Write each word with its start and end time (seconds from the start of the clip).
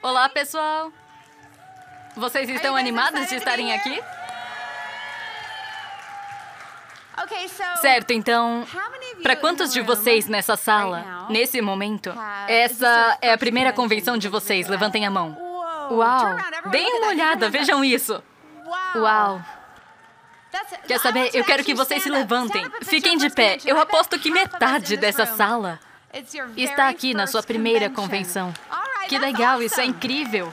Olá, 0.00 0.28
pessoal! 0.28 0.92
Vocês 2.16 2.48
estão 2.48 2.76
animados 2.76 3.28
de 3.28 3.34
estarem 3.34 3.72
aqui? 3.72 4.00
Certo, 7.80 8.12
então, 8.12 8.64
para 9.22 9.34
quantos 9.34 9.72
de 9.72 9.80
vocês 9.80 10.26
nessa 10.26 10.56
sala, 10.56 11.26
nesse 11.28 11.60
momento, 11.60 12.14
essa 12.46 13.18
é 13.20 13.32
a 13.32 13.38
primeira 13.38 13.72
convenção 13.72 14.16
de 14.16 14.28
vocês? 14.28 14.68
Levantem 14.68 15.04
a 15.04 15.10
mão. 15.10 15.36
Uau! 15.90 16.36
Deem 16.70 16.98
uma 16.98 17.08
olhada, 17.08 17.50
vejam 17.50 17.84
isso. 17.84 18.22
Uau! 18.94 19.42
Quer 20.86 21.00
saber? 21.00 21.30
Eu 21.34 21.44
quero 21.44 21.64
que 21.64 21.74
vocês 21.74 22.04
se 22.04 22.08
levantem. 22.08 22.64
Fiquem 22.82 23.18
de 23.18 23.30
pé. 23.30 23.58
Eu 23.64 23.80
aposto 23.80 24.18
que 24.18 24.30
metade 24.30 24.96
dessa 24.96 25.26
sala 25.26 25.80
está 26.56 26.88
aqui 26.88 27.14
na 27.14 27.26
sua 27.26 27.42
primeira 27.42 27.90
convenção. 27.90 28.54
Que 29.08 29.18
legal, 29.18 29.62
isso 29.62 29.80
é 29.80 29.84
incrível. 29.84 30.52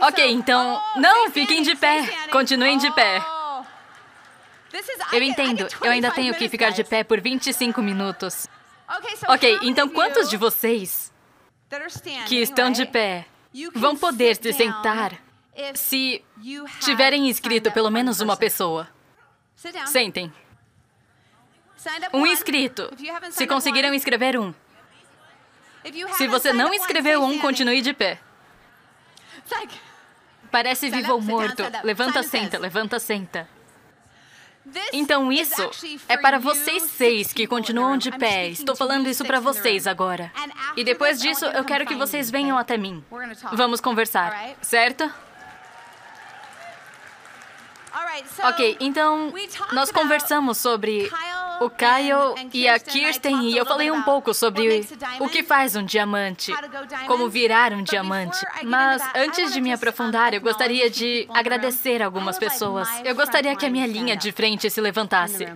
Ok, 0.00 0.30
então, 0.30 0.80
não, 0.96 1.30
fiquem 1.30 1.62
de 1.62 1.74
pé. 1.76 2.02
Continuem 2.30 2.78
de 2.78 2.90
pé. 2.92 3.22
Eu 5.12 5.22
entendo, 5.22 5.66
eu 5.82 5.90
ainda 5.90 6.10
tenho 6.10 6.34
que 6.34 6.48
ficar 6.48 6.70
de 6.70 6.84
pé 6.84 7.04
por 7.04 7.20
25 7.20 7.82
minutos. 7.82 8.46
Ok, 9.28 9.58
então 9.62 9.88
quantos 9.88 10.30
de 10.30 10.36
vocês 10.36 11.12
que 12.26 12.36
estão 12.36 12.70
de 12.70 12.86
pé 12.86 13.26
vão 13.74 13.96
poder 13.96 14.36
se 14.36 14.52
sentar 14.52 15.12
se 15.74 16.24
tiverem 16.80 17.28
inscrito 17.28 17.70
pelo 17.70 17.90
menos 17.90 18.20
uma 18.20 18.36
pessoa? 18.36 18.88
Sentem. 19.86 20.32
Um 22.12 22.26
inscrito. 22.26 22.90
Se 23.30 23.46
conseguiram 23.46 23.92
inscrever 23.92 24.38
um. 24.38 24.54
Se 26.16 26.26
você 26.26 26.52
não 26.52 26.72
inscreveu 26.72 27.22
um, 27.22 27.38
continue 27.38 27.80
de 27.80 27.92
pé. 27.92 28.18
Parece 30.50 30.88
vivo 30.90 31.12
ou 31.12 31.20
morto. 31.20 31.62
Levanta, 31.84 32.22
senta, 32.22 32.58
levanta, 32.58 32.98
senta. 32.98 33.48
Então 34.92 35.32
isso 35.32 35.70
é 36.08 36.16
para 36.16 36.38
vocês 36.38 36.82
seis 36.82 37.32
que 37.32 37.46
continuam 37.46 37.96
de 37.96 38.10
pé. 38.10 38.48
Estou 38.48 38.76
falando 38.76 39.08
isso 39.08 39.24
para 39.24 39.40
vocês 39.40 39.86
agora. 39.86 40.30
E 40.76 40.84
depois 40.84 41.20
disso, 41.20 41.46
eu 41.46 41.64
quero 41.64 41.86
que 41.86 41.94
vocês 41.94 42.30
venham 42.30 42.58
até 42.58 42.76
mim. 42.76 43.04
Vamos 43.52 43.80
conversar, 43.80 44.56
certo? 44.60 45.10
Ok, 48.44 48.76
então 48.80 49.32
nós 49.72 49.90
conversamos 49.90 50.58
sobre 50.58 51.10
o 51.60 51.70
Kyle 51.70 52.48
e 52.52 52.68
a 52.68 52.78
Kirsten 52.78 53.48
e 53.50 53.56
eu 53.56 53.66
falei 53.66 53.90
um 53.90 54.02
pouco 54.02 54.32
sobre 54.32 54.86
o 55.18 55.28
que 55.28 55.42
faz 55.42 55.76
um 55.76 55.84
diamante, 55.84 56.52
como 57.06 57.28
virar 57.28 57.72
um 57.72 57.82
diamante. 57.82 58.44
Mas 58.62 59.02
antes 59.14 59.52
de 59.52 59.60
me 59.60 59.72
aprofundar, 59.72 60.34
eu 60.34 60.40
gostaria 60.40 60.90
de 60.90 61.28
agradecer 61.32 62.02
algumas 62.02 62.38
pessoas. 62.38 62.88
Eu 63.04 63.14
gostaria 63.14 63.54
que 63.56 63.66
a 63.66 63.70
minha 63.70 63.86
linha 63.86 64.16
de 64.16 64.32
frente 64.32 64.70
se 64.70 64.80
levantasse. 64.80 65.46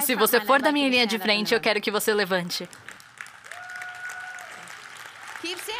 Se 0.00 0.14
você 0.14 0.40
for 0.40 0.60
da 0.60 0.72
minha 0.72 0.88
linha 0.88 1.06
de 1.06 1.18
frente, 1.18 1.54
eu 1.54 1.60
quero 1.60 1.80
que 1.80 1.90
você 1.90 2.12
levante. 2.12 2.68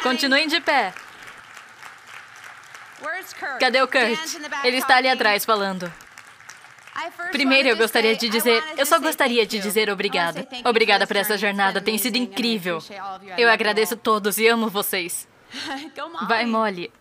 Continuem 0.01 0.47
de 0.47 0.59
pé. 0.59 0.93
Cadê 3.59 3.81
o 3.81 3.87
Kurt? 3.87 4.19
Ele 4.63 4.77
está 4.77 4.97
ali 4.97 5.07
atrás 5.07 5.45
falando. 5.45 5.91
Primeiro, 7.31 7.69
eu 7.69 7.77
gostaria 7.77 8.15
de 8.15 8.29
dizer, 8.29 8.63
eu 8.77 8.85
só 8.85 8.99
gostaria 8.99 9.45
de 9.45 9.59
dizer 9.59 9.89
obrigada. 9.89 10.47
Obrigada 10.65 11.07
por 11.07 11.15
essa 11.15 11.37
jornada, 11.37 11.81
tem 11.81 11.97
sido 11.97 12.17
incrível. 12.17 12.79
Eu 13.37 13.49
agradeço 13.49 13.95
todos 13.95 14.37
e 14.37 14.47
amo 14.47 14.69
vocês. 14.69 15.27
Vai, 16.27 16.45
Molly. 16.45 16.91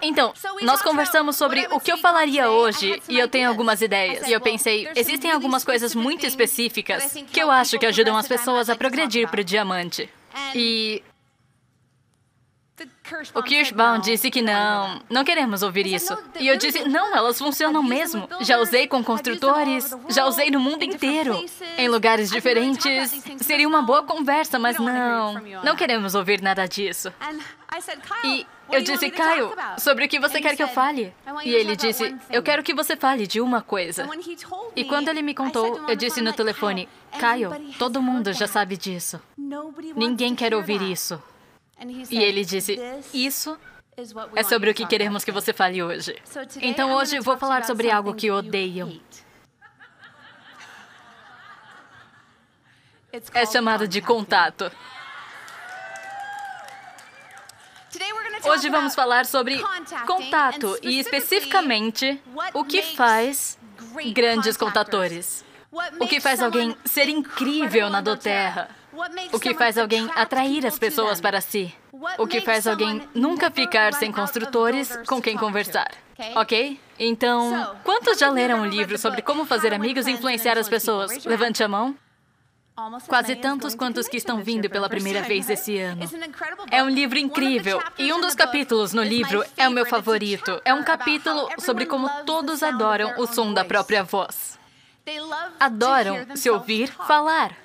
Então, 0.00 0.32
nós 0.62 0.80
conversamos 0.80 1.36
sobre 1.36 1.66
o 1.70 1.78
que 1.78 1.92
eu 1.92 1.98
falaria 1.98 2.50
hoje 2.50 3.00
e 3.08 3.18
eu 3.18 3.28
tenho 3.28 3.48
algumas 3.48 3.82
ideias. 3.82 4.26
E 4.26 4.32
eu 4.32 4.40
pensei, 4.40 4.88
existem 4.96 5.30
algumas 5.30 5.64
coisas 5.64 5.94
muito 5.94 6.26
específicas 6.26 7.12
que 7.30 7.40
eu 7.40 7.50
acho 7.50 7.78
que 7.78 7.86
ajudam 7.86 8.16
as 8.16 8.26
pessoas 8.26 8.70
a 8.70 8.76
progredir 8.76 9.28
para 9.28 9.40
o 9.40 9.44
diamante. 9.44 10.08
E 10.54 11.02
o 13.34 13.42
Kirschbaum 13.42 14.00
disse 14.00 14.30
que 14.30 14.42
não, 14.42 15.00
não 15.08 15.24
queremos 15.24 15.62
ouvir 15.62 15.86
isso. 15.86 16.16
E 16.38 16.46
eu 16.46 16.56
disse, 16.56 16.88
não, 16.88 17.14
elas 17.16 17.38
funcionam 17.38 17.82
mesmo. 17.82 18.28
Já 18.40 18.58
usei 18.58 18.86
com 18.86 19.02
construtores, 19.02 19.94
já 20.08 20.26
usei 20.26 20.50
no 20.50 20.60
mundo 20.60 20.82
inteiro, 20.82 21.44
em 21.76 21.88
lugares 21.88 22.30
diferentes. 22.30 23.22
Seria 23.38 23.68
uma 23.68 23.82
boa 23.82 24.02
conversa, 24.02 24.58
mas 24.58 24.78
não, 24.78 25.34
não 25.62 25.76
queremos 25.76 26.14
ouvir 26.14 26.40
nada 26.40 26.66
disso. 26.66 27.12
E 28.24 28.46
eu 28.70 28.82
disse, 28.82 29.10
Caio, 29.10 29.52
sobre 29.78 30.04
o 30.04 30.08
que 30.08 30.18
você 30.18 30.40
quer 30.40 30.56
que 30.56 30.62
eu 30.62 30.68
fale? 30.68 31.12
E 31.44 31.54
ele 31.54 31.76
disse, 31.76 32.14
eu 32.30 32.42
quero 32.42 32.62
que 32.62 32.74
você 32.74 32.96
fale 32.96 33.26
de 33.26 33.40
uma 33.40 33.62
coisa. 33.62 34.08
E 34.76 34.84
quando 34.84 35.08
ele 35.08 35.22
me 35.22 35.34
contou, 35.34 35.88
eu 35.88 35.96
disse 35.96 36.20
no 36.20 36.32
telefone, 36.32 36.88
Caio, 37.18 37.50
todo 37.78 38.02
mundo 38.02 38.32
já 38.32 38.46
sabe 38.46 38.76
disso. 38.76 39.20
Ninguém 39.96 40.34
quer 40.34 40.54
ouvir 40.54 40.82
isso. 40.82 41.22
E 42.10 42.18
ele 42.18 42.44
disse: 42.44 42.78
Isso 43.12 43.58
é 44.34 44.42
sobre 44.42 44.70
o 44.70 44.74
que 44.74 44.86
queremos 44.86 45.24
que 45.24 45.32
você 45.32 45.52
fale 45.52 45.82
hoje. 45.82 46.16
Então 46.60 46.92
hoje 46.92 47.20
vou 47.20 47.36
falar 47.36 47.64
sobre 47.64 47.90
algo 47.90 48.14
que 48.14 48.30
odeiam. 48.30 49.00
É 53.32 53.46
chamado 53.46 53.88
de 53.88 54.00
contato. 54.00 54.70
Hoje 58.44 58.68
vamos 58.68 58.94
falar 58.94 59.26
sobre 59.26 59.60
contato 60.06 60.78
e 60.82 60.98
especificamente 60.98 62.20
o 62.54 62.64
que 62.64 62.82
faz 62.82 63.58
grandes 64.12 64.56
contatores. 64.56 65.44
O 65.98 66.06
que 66.06 66.20
faz 66.20 66.42
alguém 66.42 66.76
ser 66.84 67.08
incrível 67.08 67.90
na 67.90 68.00
doTERRA. 68.00 68.77
O 69.32 69.38
que 69.38 69.54
faz 69.54 69.78
alguém 69.78 70.08
atrair 70.14 70.66
as 70.66 70.78
pessoas 70.78 71.20
para 71.20 71.40
si. 71.40 71.74
O 72.18 72.26
que 72.26 72.40
faz 72.40 72.66
alguém 72.66 73.02
nunca 73.14 73.50
ficar 73.50 73.94
sem 73.94 74.12
construtores 74.12 74.96
com 75.06 75.20
quem 75.20 75.36
conversar. 75.36 75.90
Ok? 76.34 76.80
Então, 76.98 77.76
quantos 77.84 78.18
já 78.18 78.28
leram 78.28 78.60
um 78.62 78.66
livro 78.66 78.98
sobre 78.98 79.22
como 79.22 79.46
fazer 79.46 79.72
amigos 79.72 80.06
e 80.06 80.10
influenciar 80.10 80.58
as 80.58 80.68
pessoas? 80.68 81.24
Levante 81.24 81.62
a 81.62 81.68
mão. 81.68 81.96
Quase 83.08 83.34
tantos 83.34 83.74
quantos 83.74 84.06
que 84.06 84.16
estão 84.16 84.40
vindo 84.40 84.70
pela 84.70 84.88
primeira 84.88 85.22
vez 85.22 85.50
esse 85.50 85.78
ano. 85.78 86.02
É 86.70 86.82
um 86.82 86.88
livro 86.88 87.18
incrível. 87.18 87.82
E 87.98 88.12
um 88.12 88.20
dos 88.20 88.36
capítulos 88.36 88.92
no 88.92 89.02
livro 89.02 89.44
é 89.56 89.68
o 89.68 89.72
meu 89.72 89.84
favorito. 89.84 90.60
É 90.64 90.72
um 90.72 90.84
capítulo 90.84 91.48
sobre 91.58 91.86
como 91.86 92.08
todos 92.24 92.62
adoram 92.62 93.14
o 93.18 93.26
som 93.26 93.52
da 93.52 93.64
própria 93.64 94.04
voz. 94.04 94.56
Adoram 95.58 96.36
se 96.36 96.48
ouvir 96.50 96.88
falar. 96.88 97.56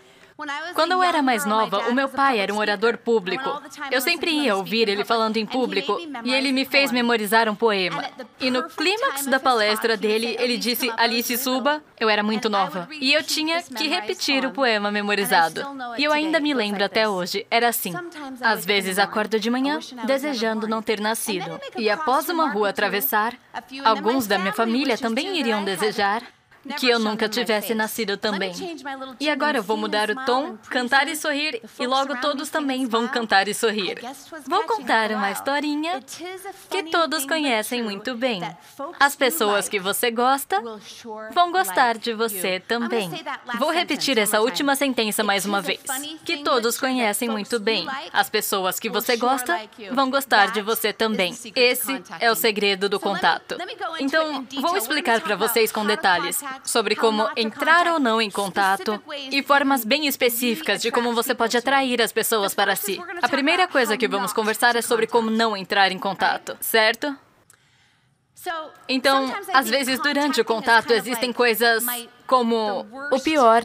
Quando 0.74 0.92
eu 0.92 1.04
era 1.04 1.22
mais 1.22 1.46
nova, 1.46 1.90
o 1.90 1.94
meu 1.94 2.10
pai 2.10 2.40
era 2.40 2.54
um 2.54 2.58
orador 2.58 2.98
público. 2.98 3.62
Eu 3.92 4.02
sempre 4.02 4.32
ia 4.32 4.56
ouvir 4.56 4.90
ele 4.90 5.06
falando 5.06 5.38
em 5.38 5.46
público 5.46 5.98
e 6.24 6.34
ele 6.34 6.52
me 6.52 6.66
fez 6.66 6.92
memorizar 6.92 7.48
um 7.48 7.56
poema. 7.56 8.04
E 8.40 8.50
no 8.50 8.64
clímax 8.64 9.26
da 9.28 9.40
palestra 9.40 9.96
dele, 9.96 10.36
ele 10.40 10.58
disse: 10.58 10.92
Alice, 10.98 11.38
suba. 11.38 11.84
Eu 12.00 12.10
era 12.10 12.22
muito 12.22 12.50
nova. 12.50 12.88
E 13.00 13.14
eu 13.14 13.24
tinha 13.24 13.62
que 13.62 13.88
repetir 13.88 14.46
o 14.46 14.52
poema 14.52 14.92
memorizado. 14.92 15.62
E 15.98 16.04
eu 16.04 16.12
ainda 16.12 16.40
me 16.40 16.54
lembro 16.54 16.84
até 16.84 17.08
hoje. 17.08 17.46
Era 17.50 17.70
assim. 17.70 17.94
Às 18.42 18.66
vezes 18.66 19.00
acordo 19.00 19.40
de 19.40 19.50
manhã 19.50 19.80
desejando 20.06 20.68
não 20.68 20.82
ter 20.82 21.00
nascido. 21.00 21.60
E 21.78 21.90
após 21.90 22.28
uma 22.28 22.50
rua 22.50 22.70
atravessar, 22.70 23.34
alguns 23.86 24.28
da 24.28 24.38
minha 24.38 24.54
família 24.54 24.98
também 24.98 25.38
iriam 25.38 25.64
desejar 25.64 26.22
que 26.78 26.90
eu 26.90 27.00
nunca 27.00 27.28
tivesse 27.28 27.74
nascido 27.74 28.18
também. 28.18 28.54
E 29.20 29.30
agora 29.30 29.58
eu 29.58 29.64
vou 29.64 29.78
mudar 29.78 30.10
o 30.10 30.26
tom, 30.26 30.58
cantar 30.70 31.08
e 31.08 31.16
sorrir, 31.16 31.62
e 31.80 31.88
logo 31.88 32.20
todos 32.22 32.50
também 32.50 32.86
vão 32.86 33.08
cantar 33.08 33.48
e 33.48 33.54
sorrir. 33.54 34.00
Vou 34.48 34.64
contar 34.64 35.12
uma 35.12 35.32
historinha 35.32 36.00
que 36.70 36.84
todos 36.84 37.26
conhecem 37.26 37.84
muito 37.84 38.16
bem. 38.16 38.42
As 39.00 39.16
pessoas 39.16 39.68
que 39.68 39.80
você 39.80 40.10
gosta 40.10 40.62
vão 41.34 41.52
gostar 41.52 41.98
de 41.98 42.14
você 42.14 42.60
também. 42.60 43.10
Vou 43.60 43.72
repetir 43.72 44.18
essa 44.18 44.40
última 44.40 44.76
sentença 44.76 45.24
mais 45.24 45.46
uma 45.46 45.62
vez. 45.62 45.82
Que 46.24 46.38
todos 46.44 46.80
conhecem 46.80 47.30
muito 47.30 47.60
bem. 47.60 47.86
As 48.12 48.30
pessoas 48.30 48.80
que 48.80 48.90
você 48.90 49.18
gosta 49.18 49.60
vão 49.92 50.10
gostar 50.10 50.52
de 50.52 50.62
você 50.62 50.94
também. 50.94 51.38
Esse 51.56 52.02
é 52.20 52.32
o 52.32 52.36
segredo 52.36 52.88
do 52.88 53.00
contato. 53.00 53.58
Então, 54.00 54.46
vou 54.62 54.78
explicar 54.78 55.22
para 55.22 55.36
vocês 55.36 55.72
com 55.72 55.86
detalhes 55.86 56.44
sobre 56.64 56.96
como 56.96 57.30
entrar 57.36 57.88
ou 57.88 58.00
não 58.00 58.22
em 58.22 58.30
contato 58.30 59.02
e 59.32 59.42
formas 59.44 59.84
bem 59.84 60.08
específicas 60.08 60.82
de 60.82 60.92
como 60.92 61.14
você 61.14 61.34
pode 61.34 61.58
atrair 61.58 62.02
as 62.02 62.12
pessoas 62.12 62.54
para 62.54 62.76
si. 62.76 63.02
A 63.22 63.30
primeira 63.30 63.68
coisa 63.68 63.98
que 63.98 64.08
vamos 64.08 64.34
conversar 64.34 64.76
é 64.76 64.82
sobre 64.82 65.08
como 65.08 65.30
não 65.30 65.56
entrar 65.56 65.92
em 65.92 66.00
contato, 66.00 66.58
certo? 66.60 67.16
Então, 68.90 69.34
às 69.54 69.70
vezes, 69.70 70.00
durante 70.00 70.42
o 70.42 70.46
contato, 70.46 70.92
existem 70.92 71.32
coisas 71.32 71.84
como 72.28 72.86
o 73.12 73.20
pior 73.20 73.64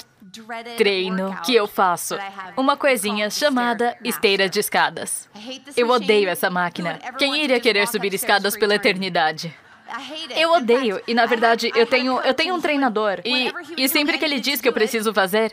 treino 0.76 1.36
que 1.44 1.54
eu 1.54 1.66
faço. 1.66 2.16
Uma 2.56 2.76
coisinha 2.76 3.30
chamada 3.30 3.96
esteira 4.04 4.48
de 4.48 4.60
escadas. 4.60 5.28
Eu 5.76 5.88
odeio 5.88 6.28
essa 6.28 6.50
máquina. 6.50 6.98
Quem 7.18 7.42
iria 7.42 7.60
querer 7.60 7.88
subir 7.88 8.14
escadas 8.14 8.56
pela 8.56 8.74
eternidade? 8.74 9.54
Eu 10.36 10.52
odeio. 10.52 11.00
E 11.06 11.14
na 11.14 11.26
verdade, 11.26 11.70
eu 11.74 11.86
tenho, 11.86 12.20
eu 12.20 12.34
tenho 12.34 12.54
um 12.54 12.60
treinador. 12.60 13.20
E, 13.24 13.52
e 13.76 13.88
sempre 13.88 14.18
que 14.18 14.24
ele 14.24 14.40
diz 14.40 14.60
que 14.60 14.68
eu 14.68 14.72
preciso 14.72 15.12
fazer, 15.12 15.52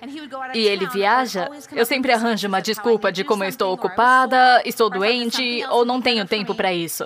e 0.54 0.60
ele 0.60 0.88
viaja, 0.88 1.50
eu 1.72 1.86
sempre 1.86 2.12
arranjo 2.12 2.48
uma 2.48 2.62
desculpa 2.62 3.12
de 3.12 3.24
como 3.24 3.44
eu 3.44 3.50
estou 3.50 3.74
ocupada, 3.74 4.62
estou 4.66 4.90
doente 4.90 5.64
ou 5.70 5.86
não 5.86 6.02
tenho 6.02 6.26
tempo 6.26 6.54
para 6.54 6.74
isso. 6.74 7.06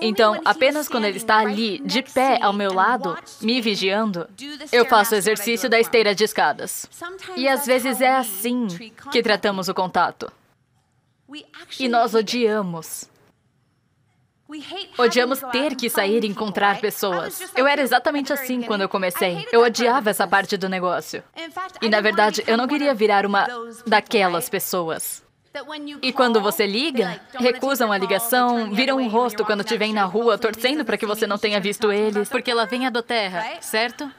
Então, 0.00 0.40
apenas 0.44 0.88
quando 0.88 1.04
ele 1.04 1.18
está 1.18 1.38
ali, 1.38 1.78
de 1.84 2.02
pé 2.02 2.38
ao 2.40 2.52
meu 2.52 2.72
lado, 2.72 3.16
me 3.40 3.60
vigiando, 3.60 4.26
eu 4.72 4.86
faço 4.86 5.14
o 5.14 5.18
exercício 5.18 5.68
da 5.68 5.78
esteira 5.78 6.14
de 6.14 6.24
escadas. 6.24 6.88
E 7.36 7.46
às 7.46 7.66
vezes 7.66 8.00
é 8.00 8.16
assim 8.16 8.66
que 9.10 9.22
tratamos 9.22 9.68
o 9.68 9.74
contato. 9.74 10.32
E 11.78 11.88
nós 11.88 12.14
odiamos. 12.14 13.10
Odiamos 14.98 15.40
ter 15.52 15.74
que 15.74 15.88
sair 15.88 16.24
e 16.24 16.28
encontrar 16.28 16.80
pessoas. 16.80 17.40
Eu 17.56 17.66
era 17.66 17.80
exatamente 17.80 18.32
assim 18.32 18.62
quando 18.62 18.82
eu 18.82 18.88
comecei. 18.88 19.46
Eu 19.52 19.62
odiava 19.62 20.10
essa 20.10 20.26
parte 20.26 20.56
do 20.56 20.68
negócio. 20.68 21.22
E 21.80 21.88
na 21.88 22.00
verdade, 22.00 22.42
eu 22.46 22.56
não 22.56 22.66
queria 22.66 22.94
virar 22.94 23.24
uma 23.26 23.46
daquelas 23.86 24.48
pessoas. 24.48 25.22
E 26.00 26.12
quando 26.12 26.40
você 26.40 26.66
liga, 26.66 27.20
recusam 27.38 27.92
a 27.92 27.98
ligação, 27.98 28.72
viram 28.72 28.96
o 28.96 29.08
rosto 29.08 29.44
quando 29.44 29.62
te 29.62 29.76
vem 29.76 29.92
na 29.92 30.04
rua, 30.04 30.38
torcendo 30.38 30.82
para 30.82 30.96
que 30.96 31.04
você 31.04 31.26
não 31.26 31.36
tenha 31.36 31.60
visto 31.60 31.92
eles, 31.92 32.28
porque 32.30 32.50
ela 32.50 32.64
vem 32.64 32.90
do 32.90 33.02
terra, 33.02 33.60
certo? 33.60 34.10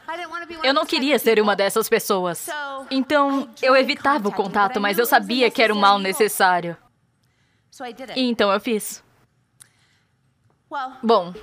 Eu 0.64 0.74
não 0.74 0.86
queria 0.86 1.18
ser 1.18 1.40
uma 1.42 1.56
dessas 1.56 1.90
pessoas. 1.90 2.48
Então, 2.92 3.50
eu 3.64 3.76
evitava 3.76 4.30
o 4.30 4.32
contato, 4.32 4.80
mas 4.80 5.00
eu 5.00 5.06
sabia 5.08 5.50
que 5.50 5.62
era 5.62 5.74
um 5.74 5.80
mal 5.80 5.98
necessário. 5.98 6.78
E 8.16 8.30
então 8.30 8.52
eu 8.52 8.60
fiz. 8.60 9.04
Bom, 11.04 11.34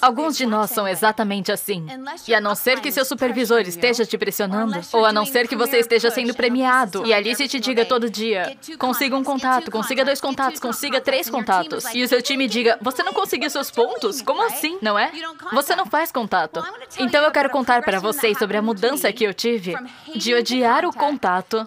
Alguns 0.00 0.36
de 0.36 0.46
nós 0.46 0.70
são 0.70 0.86
exatamente 0.86 1.52
assim. 1.52 1.86
E 2.26 2.34
a 2.34 2.40
não 2.40 2.54
ser 2.54 2.80
que 2.80 2.90
seu 2.90 3.04
supervisor 3.04 3.60
esteja 3.60 4.04
te 4.04 4.18
pressionando, 4.18 4.80
ou 4.92 5.04
a 5.04 5.12
não 5.12 5.24
ser 5.24 5.46
que 5.46 5.56
você 5.56 5.78
esteja 5.78 6.10
sendo 6.10 6.34
premiado, 6.34 7.06
e 7.06 7.12
Alice 7.12 7.46
te 7.48 7.60
diga 7.60 7.84
todo 7.84 8.10
dia: 8.10 8.56
consiga 8.78 9.16
um 9.16 9.24
contato, 9.24 9.70
consiga 9.70 10.04
dois 10.04 10.20
contatos, 10.20 10.58
consiga 10.60 11.00
três 11.00 11.30
contatos, 11.30 11.84
e 11.94 12.02
o 12.02 12.08
seu 12.08 12.20
time 12.20 12.48
diga: 12.48 12.78
você 12.80 13.02
não 13.02 13.12
conseguiu 13.12 13.50
seus 13.50 13.70
pontos? 13.70 14.20
Como 14.20 14.42
assim? 14.42 14.78
Não 14.82 14.98
é? 14.98 15.12
Você 15.52 15.76
não 15.76 15.86
faz 15.86 16.10
contato. 16.10 16.62
Então 16.98 17.22
eu 17.22 17.30
quero 17.30 17.50
contar 17.50 17.82
para 17.82 18.00
vocês 18.00 18.38
sobre 18.38 18.56
a 18.56 18.62
mudança 18.62 19.12
que 19.12 19.24
eu 19.24 19.34
tive 19.34 19.74
de 20.14 20.34
odiar 20.34 20.84
o 20.84 20.92
contato 20.92 21.66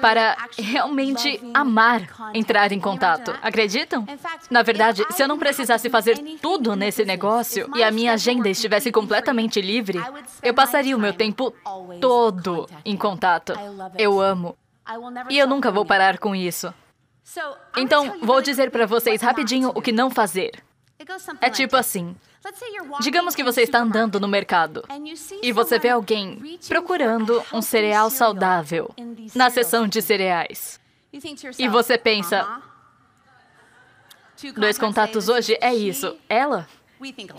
para 0.00 0.36
realmente 0.58 1.40
amar 1.54 2.02
entrar 2.34 2.72
em 2.72 2.80
contato. 2.80 3.34
Acreditam? 3.42 4.06
Na 4.50 4.62
verdade, 4.62 5.04
se 5.10 5.22
eu 5.22 5.28
não 5.28 5.38
precisasse 5.38 5.88
fazer 5.88 6.18
tudo 6.40 6.74
nesse 6.74 7.04
negócio, 7.04 7.35
negócio 7.36 7.70
e 7.76 7.82
a 7.82 7.90
minha 7.90 8.12
agenda 8.12 8.48
estivesse 8.48 8.90
completamente 8.90 9.60
livre, 9.60 9.98
eu 10.42 10.54
passaria 10.54 10.96
o 10.96 11.00
meu 11.00 11.12
tempo 11.12 11.52
todo 12.00 12.68
em 12.84 12.96
contato. 12.96 13.52
Eu 13.98 14.20
amo. 14.20 14.56
E 15.28 15.38
eu 15.38 15.46
nunca 15.46 15.70
vou 15.70 15.84
parar 15.84 16.18
com 16.18 16.34
isso. 16.34 16.72
Então, 17.76 18.18
vou 18.22 18.40
dizer 18.40 18.70
para 18.70 18.86
vocês 18.86 19.20
rapidinho 19.20 19.72
o 19.74 19.82
que 19.82 19.92
não 19.92 20.10
fazer. 20.10 20.62
É 21.40 21.50
tipo 21.50 21.76
assim. 21.76 22.16
Digamos 23.00 23.34
que 23.34 23.42
você 23.42 23.62
está 23.62 23.80
andando 23.80 24.20
no 24.20 24.28
mercado 24.28 24.84
e 25.42 25.50
você 25.52 25.78
vê 25.80 25.88
alguém 25.88 26.58
procurando 26.68 27.42
um 27.52 27.60
cereal 27.60 28.08
saudável 28.08 28.94
na 29.34 29.50
seção 29.50 29.88
de 29.88 30.00
cereais. 30.00 30.80
E 31.58 31.68
você 31.68 31.98
pensa: 31.98 32.62
dois 34.54 34.78
contatos 34.78 35.28
hoje 35.28 35.58
é 35.60 35.74
isso. 35.74 36.16
Ela? 36.28 36.68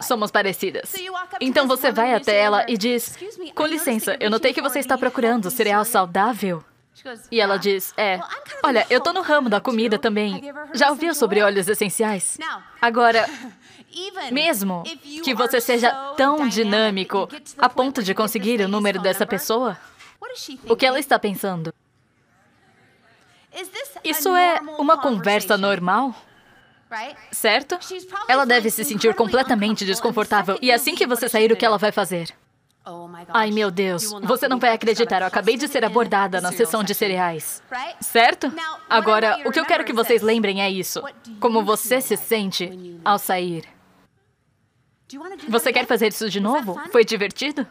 Somos 0.01 0.31
parecidas. 0.31 0.93
Então 1.39 1.67
você 1.67 1.91
vai 1.91 2.13
até 2.13 2.37
ela 2.37 2.65
e 2.67 2.77
diz: 2.77 3.17
Com 3.55 3.65
licença, 3.65 4.15
eu 4.19 4.29
notei 4.29 4.53
que 4.53 4.61
você 4.61 4.79
está 4.79 4.97
procurando 4.97 5.49
cereal 5.49 5.83
saudável. 5.83 6.63
E 7.31 7.39
ela 7.39 7.57
diz: 7.57 7.93
É, 7.97 8.19
olha, 8.63 8.85
eu 8.89 8.99
tô 9.01 9.13
no 9.13 9.21
ramo 9.21 9.49
da 9.49 9.59
comida 9.59 9.97
também. 9.99 10.41
Já 10.73 10.89
ouviu 10.89 11.13
sobre 11.13 11.41
óleos 11.41 11.67
essenciais? 11.67 12.37
Agora, 12.81 13.27
mesmo 14.31 14.83
que 15.23 15.33
você 15.33 15.61
seja 15.61 15.91
tão 16.15 16.47
dinâmico 16.47 17.29
a 17.57 17.69
ponto 17.69 18.03
de 18.03 18.13
conseguir 18.13 18.61
o 18.61 18.67
número 18.67 18.99
dessa 18.99 19.25
pessoa, 19.25 19.77
o 20.67 20.75
que 20.75 20.85
ela 20.85 20.99
está 20.99 21.17
pensando? 21.19 21.73
Isso 24.03 24.35
é 24.35 24.59
uma 24.77 24.97
conversa 24.97 25.57
normal? 25.57 26.15
Certo? 27.31 27.77
Ela 28.27 28.45
deve 28.45 28.69
se 28.69 28.83
sentir 28.83 29.13
completamente 29.13 29.85
desconfortável. 29.85 30.57
E 30.61 30.71
assim 30.71 30.95
que 30.95 31.05
você 31.05 31.27
sair, 31.27 31.51
o 31.51 31.55
que 31.55 31.65
ela 31.65 31.77
vai 31.77 31.91
fazer? 31.91 32.33
Oh 32.89 33.09
Ai, 33.33 33.51
meu 33.51 33.69
Deus, 33.69 34.13
você 34.23 34.47
não 34.47 34.59
vai 34.59 34.71
acreditar, 34.71 35.19
eu 35.19 35.27
acabei 35.27 35.57
de 35.57 35.67
ser 35.67 35.83
abordada 35.83 36.39
na 36.39 36.53
sessão 36.53 36.85
de 36.85 36.93
cereais. 36.93 37.61
Certo? 37.99 38.49
Agora, 38.89 39.41
o 39.45 39.51
que 39.51 39.59
eu 39.59 39.65
quero 39.65 39.83
que 39.83 39.91
vocês 39.91 40.21
lembrem 40.21 40.61
é 40.61 40.71
isso. 40.71 41.03
Como 41.41 41.65
você 41.65 41.99
se 41.99 42.15
sente 42.15 42.97
ao 43.03 43.19
sair. 43.19 43.65
Você 45.49 45.73
quer 45.73 45.85
fazer 45.85 46.07
isso 46.07 46.29
de 46.29 46.39
novo? 46.39 46.79
Foi 46.89 47.03
divertido? 47.03 47.67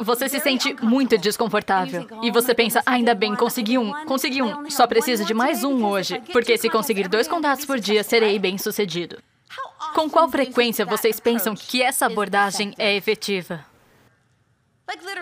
Você 0.00 0.28
se 0.28 0.40
sente 0.40 0.74
muito 0.82 1.18
desconfortável. 1.18 2.06
E 2.22 2.30
você 2.30 2.54
pensa, 2.54 2.82
ainda 2.86 3.14
bem, 3.14 3.36
consegui 3.36 3.76
um, 3.76 3.92
consegui 4.06 4.42
um. 4.42 4.70
Só 4.70 4.86
preciso 4.86 5.24
de 5.24 5.34
mais 5.34 5.62
um 5.62 5.84
hoje, 5.84 6.20
porque 6.32 6.56
se 6.56 6.70
conseguir 6.70 7.08
dois 7.08 7.28
contatos 7.28 7.66
por 7.66 7.78
dia, 7.78 8.02
serei 8.02 8.38
bem 8.38 8.56
sucedido. 8.56 9.18
Com 9.94 10.08
qual 10.08 10.28
frequência 10.30 10.86
vocês 10.86 11.20
pensam 11.20 11.54
que 11.54 11.82
essa 11.82 12.06
abordagem 12.06 12.74
é 12.78 12.94
efetiva? 12.96 13.64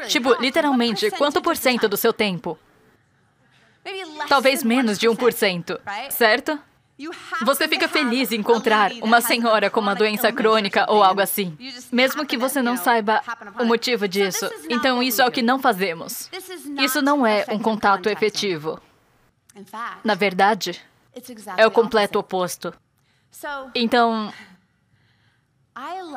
Tipo, 0.07 0.35
literalmente, 0.35 1.11
quanto 1.13 1.43
por 1.43 1.57
cento 1.57 1.89
do 1.89 1.97
seu 1.97 2.13
tempo? 2.13 2.59
Talvez 4.29 4.63
menos 4.63 4.99
de 4.99 5.09
1%, 5.09 5.81
certo? 6.11 6.59
Você 7.45 7.69
fica 7.69 7.87
feliz 7.87 8.33
em 8.33 8.41
encontrar 8.41 8.91
uma 9.01 9.21
senhora 9.21 9.71
com 9.71 9.79
uma 9.79 9.95
doença 9.95 10.33
crônica 10.33 10.85
ou 10.89 11.03
algo 11.03 11.21
assim, 11.21 11.57
mesmo 11.93 12.27
que 12.27 12.37
você 12.37 12.61
não 12.61 12.77
saiba 12.77 13.23
o 13.61 13.65
motivo 13.65 14.09
disso. 14.09 14.51
Então, 14.69 15.01
isso 15.01 15.23
é 15.23 15.27
o 15.27 15.31
que 15.31 15.41
não 15.41 15.61
fazemos. 15.61 16.29
Isso 16.79 17.01
não 17.01 17.25
é 17.25 17.45
um 17.51 17.59
contato 17.59 18.09
efetivo. 18.09 18.81
Na 20.03 20.15
verdade, 20.15 20.81
é 21.57 21.67
o 21.67 21.71
completo 21.71 22.19
oposto. 22.19 22.75
Então, 23.75 24.33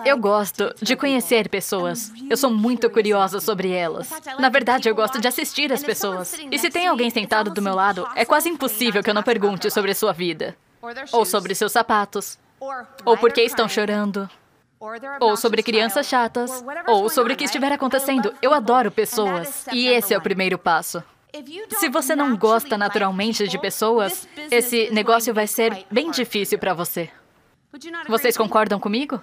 eu 0.03 0.17
gosto 0.17 0.73
de 0.81 0.95
conhecer 0.95 1.47
pessoas. 1.47 2.11
Eu 2.27 2.35
sou 2.35 2.49
muito 2.49 2.89
curiosa 2.89 3.39
sobre 3.39 3.69
elas. 3.69 4.09
Na 4.39 4.49
verdade, 4.49 4.89
eu 4.89 4.95
gosto 4.95 5.21
de 5.21 5.27
assistir 5.27 5.71
as 5.71 5.83
pessoas. 5.83 6.35
E 6.51 6.57
se 6.57 6.71
tem 6.71 6.87
alguém 6.87 7.11
sentado 7.11 7.51
do 7.51 7.61
meu 7.61 7.75
lado, 7.75 8.07
é 8.15 8.25
quase 8.25 8.49
impossível 8.49 9.03
que 9.03 9.09
eu 9.11 9.13
não 9.13 9.21
pergunte 9.21 9.69
sobre 9.69 9.91
a 9.91 9.95
sua 9.95 10.11
vida 10.11 10.57
ou 11.11 11.25
sobre 11.25 11.55
seus 11.55 11.71
sapatos, 11.71 12.37
ou 13.05 13.17
por 13.17 13.31
que 13.31 13.41
estão 13.41 13.67
chorando, 13.67 14.29
ou 15.19 15.37
sobre 15.37 15.63
crianças 15.63 16.07
chatas, 16.07 16.63
ou 16.87 17.09
sobre 17.09 17.33
o 17.33 17.35
que 17.37 17.43
estiver 17.43 17.71
acontecendo. 17.71 18.33
Eu 18.41 18.53
adoro 18.53 18.91
pessoas, 18.91 19.67
e 19.71 19.87
esse 19.87 20.13
é 20.13 20.17
o 20.17 20.21
primeiro 20.21 20.57
passo. 20.57 21.03
Se 21.69 21.87
você 21.87 22.15
não 22.15 22.35
gosta 22.35 22.77
naturalmente 22.77 23.47
de 23.47 23.57
pessoas, 23.57 24.27
esse 24.49 24.89
negócio 24.91 25.33
vai 25.33 25.47
ser 25.47 25.85
bem 25.89 26.11
difícil 26.11 26.59
para 26.59 26.73
você. 26.73 27.09
Vocês 28.07 28.35
concordam 28.35 28.79
comigo? 28.79 29.21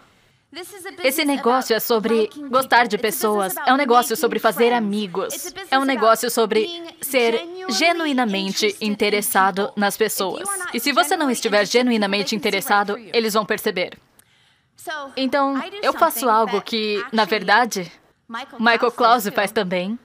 Esse 1.04 1.24
negócio 1.24 1.76
é 1.76 1.80
sobre 1.80 2.30
gostar 2.48 2.88
de 2.88 2.96
pessoas, 2.96 3.54
é 3.66 3.72
um 3.72 3.76
negócio 3.76 4.16
sobre 4.16 4.38
fazer 4.38 4.72
amigos, 4.72 5.52
é 5.70 5.78
um 5.78 5.84
negócio 5.84 6.30
sobre 6.30 6.68
ser 7.02 7.46
genuinamente 7.68 8.74
interessado 8.80 9.70
nas 9.76 9.96
pessoas. 9.96 10.48
E 10.72 10.80
se 10.80 10.90
você 10.90 11.16
não 11.16 11.30
estiver 11.30 11.66
genuinamente 11.66 12.34
interessado, 12.34 12.96
eles 13.12 13.34
vão 13.34 13.44
perceber. 13.44 13.98
Então, 15.16 15.62
eu 15.82 15.92
faço 15.92 16.30
algo 16.30 16.62
que, 16.62 17.04
na 17.12 17.26
verdade, 17.26 17.92
Michael 18.58 18.92
Klause 18.92 19.30
faz 19.30 19.52
também. 19.52 19.98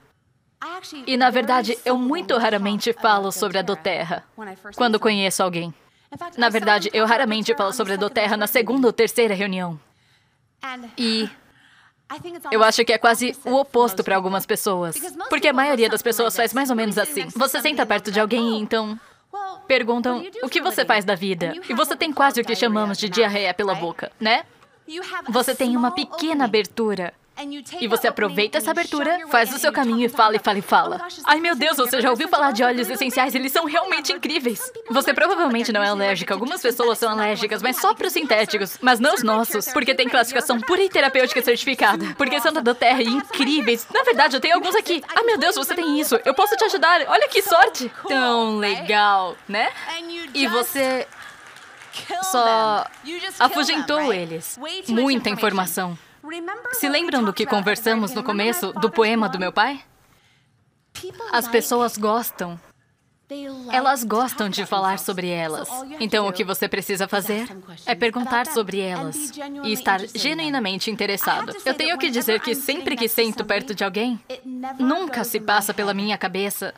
E, 1.08 1.16
na 1.16 1.30
verdade, 1.30 1.78
eu 1.86 1.98
muito 1.98 2.38
raramente 2.38 2.92
falo 2.94 3.32
sobre 3.32 3.60
a 3.60 3.62
doterra 3.62 4.26
quando 4.76 5.00
conheço 5.00 5.42
alguém. 5.42 5.74
Na 6.38 6.50
verdade, 6.50 6.90
eu 6.94 7.06
raramente 7.06 7.56
falo 7.56 7.72
sobre 7.72 7.94
a 7.94 7.98
doterra 7.98 8.36
na 8.36 8.48
segunda 8.48 8.88
ou 8.88 8.94
terceira 8.94 9.34
reunião. 9.34 9.80
E 10.98 11.30
eu 12.52 12.64
acho 12.64 12.86
que 12.86 12.94
é 12.94 12.98
quase 12.98 13.36
o 13.46 13.56
oposto 13.56 14.04
para 14.04 14.16
algumas 14.16 14.46
pessoas. 14.46 14.96
Porque 15.30 15.48
a 15.48 15.54
maioria 15.54 15.90
das 15.90 16.02
pessoas 16.02 16.36
faz 16.36 16.54
mais 16.54 16.70
ou 16.70 16.76
menos 16.76 16.98
assim. 16.98 17.28
Você 17.36 17.60
senta 17.62 17.86
perto 17.86 18.12
de 18.12 18.20
alguém 18.20 18.58
e 18.58 18.62
então 18.62 19.00
perguntam 19.68 20.24
o 20.44 20.50
que 20.50 20.62
você 20.62 20.86
faz 20.86 21.04
da 21.04 21.16
vida. 21.16 21.54
E 21.68 21.74
você 21.74 21.96
tem 21.96 22.14
quase 22.14 22.42
o 22.42 22.46
que 22.46 22.56
chamamos 22.56 22.98
de 22.98 23.10
diarreia 23.10 23.54
pela 23.54 23.76
boca, 23.76 24.12
né? 24.20 24.44
Você 25.30 25.56
tem 25.56 25.76
uma 25.76 25.92
pequena 25.92 26.46
abertura 26.46 27.14
E 27.82 27.88
você 27.88 28.08
aproveita 28.08 28.60
essa 28.60 28.72
abertura, 28.72 29.28
faz 29.28 29.52
o 29.54 29.58
seu 29.58 29.72
caminho 29.72 30.06
e 30.06 30.10
fala 30.10 30.36
e 30.36 30.40
fala 30.40 30.60
e 30.60 30.62
fala. 30.62 31.02
Ai 31.26 31.40
meu 31.40 31.56
Deus, 31.56 31.78
você 31.78 32.00
já 32.00 32.10
ouviu 32.10 32.28
falar 32.28 32.52
de 32.52 32.64
óleos 32.64 32.90
essenciais? 32.90 33.34
Eles 33.34 33.52
são 33.52 33.66
realmente 33.66 34.14
incríveis. 34.14 34.72
Você 34.90 35.14
provavelmente 35.14 35.72
não 35.74 35.82
é 35.82 35.90
alérgica. 35.90 36.34
Algumas 36.34 36.62
pessoas 36.62 37.00
são 37.00 37.10
alérgicas, 37.12 37.62
mas 37.62 37.78
só 37.78 37.94
para 37.94 38.08
os 38.08 38.14
sintéticos. 38.14 38.78
Mas 38.82 39.00
não 39.00 39.16
os 39.16 39.24
nossos, 39.24 39.68
porque 39.70 39.96
tem 39.96 40.08
classificação 40.08 40.60
pura 40.60 40.84
e 40.84 40.90
terapêutica 40.90 41.42
certificada. 41.42 42.14
Porque 42.16 42.40
são 42.40 42.54
da 42.54 42.76
Terra 42.76 43.02
e 43.02 43.08
incríveis. 43.08 43.88
Na 43.92 44.04
verdade, 44.04 44.38
eu 44.38 44.42
tenho 44.42 44.56
alguns 44.56 44.76
aqui. 44.76 45.04
Ai 45.16 45.24
meu 45.24 45.38
Deus, 45.38 45.56
você 45.56 45.74
tem 45.74 46.00
isso. 46.00 46.20
Eu 46.24 46.34
posso 46.36 46.56
te 46.56 46.64
ajudar. 46.66 47.02
Olha 47.08 47.28
que 47.28 47.42
sorte. 47.42 47.92
Tão 48.08 48.58
legal, 48.58 49.36
né? 49.48 49.72
E 50.34 50.48
você 50.48 51.08
só 52.32 52.86
afugentou 53.40 54.14
eles. 54.14 54.60
Muita 54.88 55.30
informação. 55.30 55.98
Se 56.74 56.88
lembram 56.88 57.24
do 57.24 57.34
que 57.34 57.46
conversamos 57.46 58.14
no 58.14 58.24
começo 58.24 58.72
do 58.74 58.90
poema 58.90 59.28
do 59.28 59.40
meu 59.40 59.52
pai? 59.52 59.84
As 61.32 61.48
pessoas 61.48 61.98
gostam. 61.98 62.60
Elas 63.72 64.04
gostam 64.04 64.48
de 64.48 64.66
falar 64.66 65.00
sobre 65.00 65.28
elas. 65.28 65.68
Então, 66.00 66.28
o 66.28 66.32
que 66.32 66.44
você 66.44 66.68
precisa 66.68 67.08
fazer 67.08 67.48
é 67.86 67.96
perguntar 67.96 68.46
sobre 68.48 68.80
elas 68.80 69.32
e 69.64 69.74
estar 69.74 70.00
genuinamente 70.16 70.92
interessado. 70.92 71.54
Eu 71.66 71.74
tenho 71.74 71.98
que 71.98 72.10
dizer 72.10 72.40
que 72.40 72.54
sempre 72.54 72.96
que 72.96 73.08
sento 73.08 73.44
perto 73.44 73.74
de 73.74 73.84
alguém, 73.84 74.20
nunca 74.80 75.24
se 75.24 75.40
passa 75.40 75.74
pela 75.74 75.94
minha 75.94 76.18
cabeça 76.18 76.74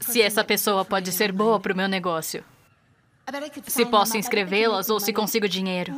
se 0.00 0.22
essa 0.22 0.42
pessoa 0.42 0.84
pode 0.84 1.12
ser 1.12 1.32
boa 1.32 1.60
para 1.60 1.72
o 1.72 1.76
meu 1.76 1.88
negócio 1.88 2.44
se 3.66 3.86
posso 3.86 4.16
inscrevê-las 4.16 4.90
ou 4.90 5.00
se 5.00 5.12
consigo 5.12 5.48
dinheiro. 5.48 5.92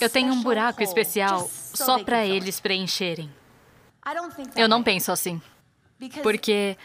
Eu 0.00 0.08
tenho 0.08 0.32
um 0.32 0.42
buraco 0.42 0.82
especial 0.82 1.48
só 1.52 2.02
para 2.02 2.26
eles 2.26 2.60
preencherem. 2.60 3.30
Eu 4.56 4.68
não 4.68 4.82
penso 4.82 5.12
assim. 5.12 5.40
Porque, 6.22 6.78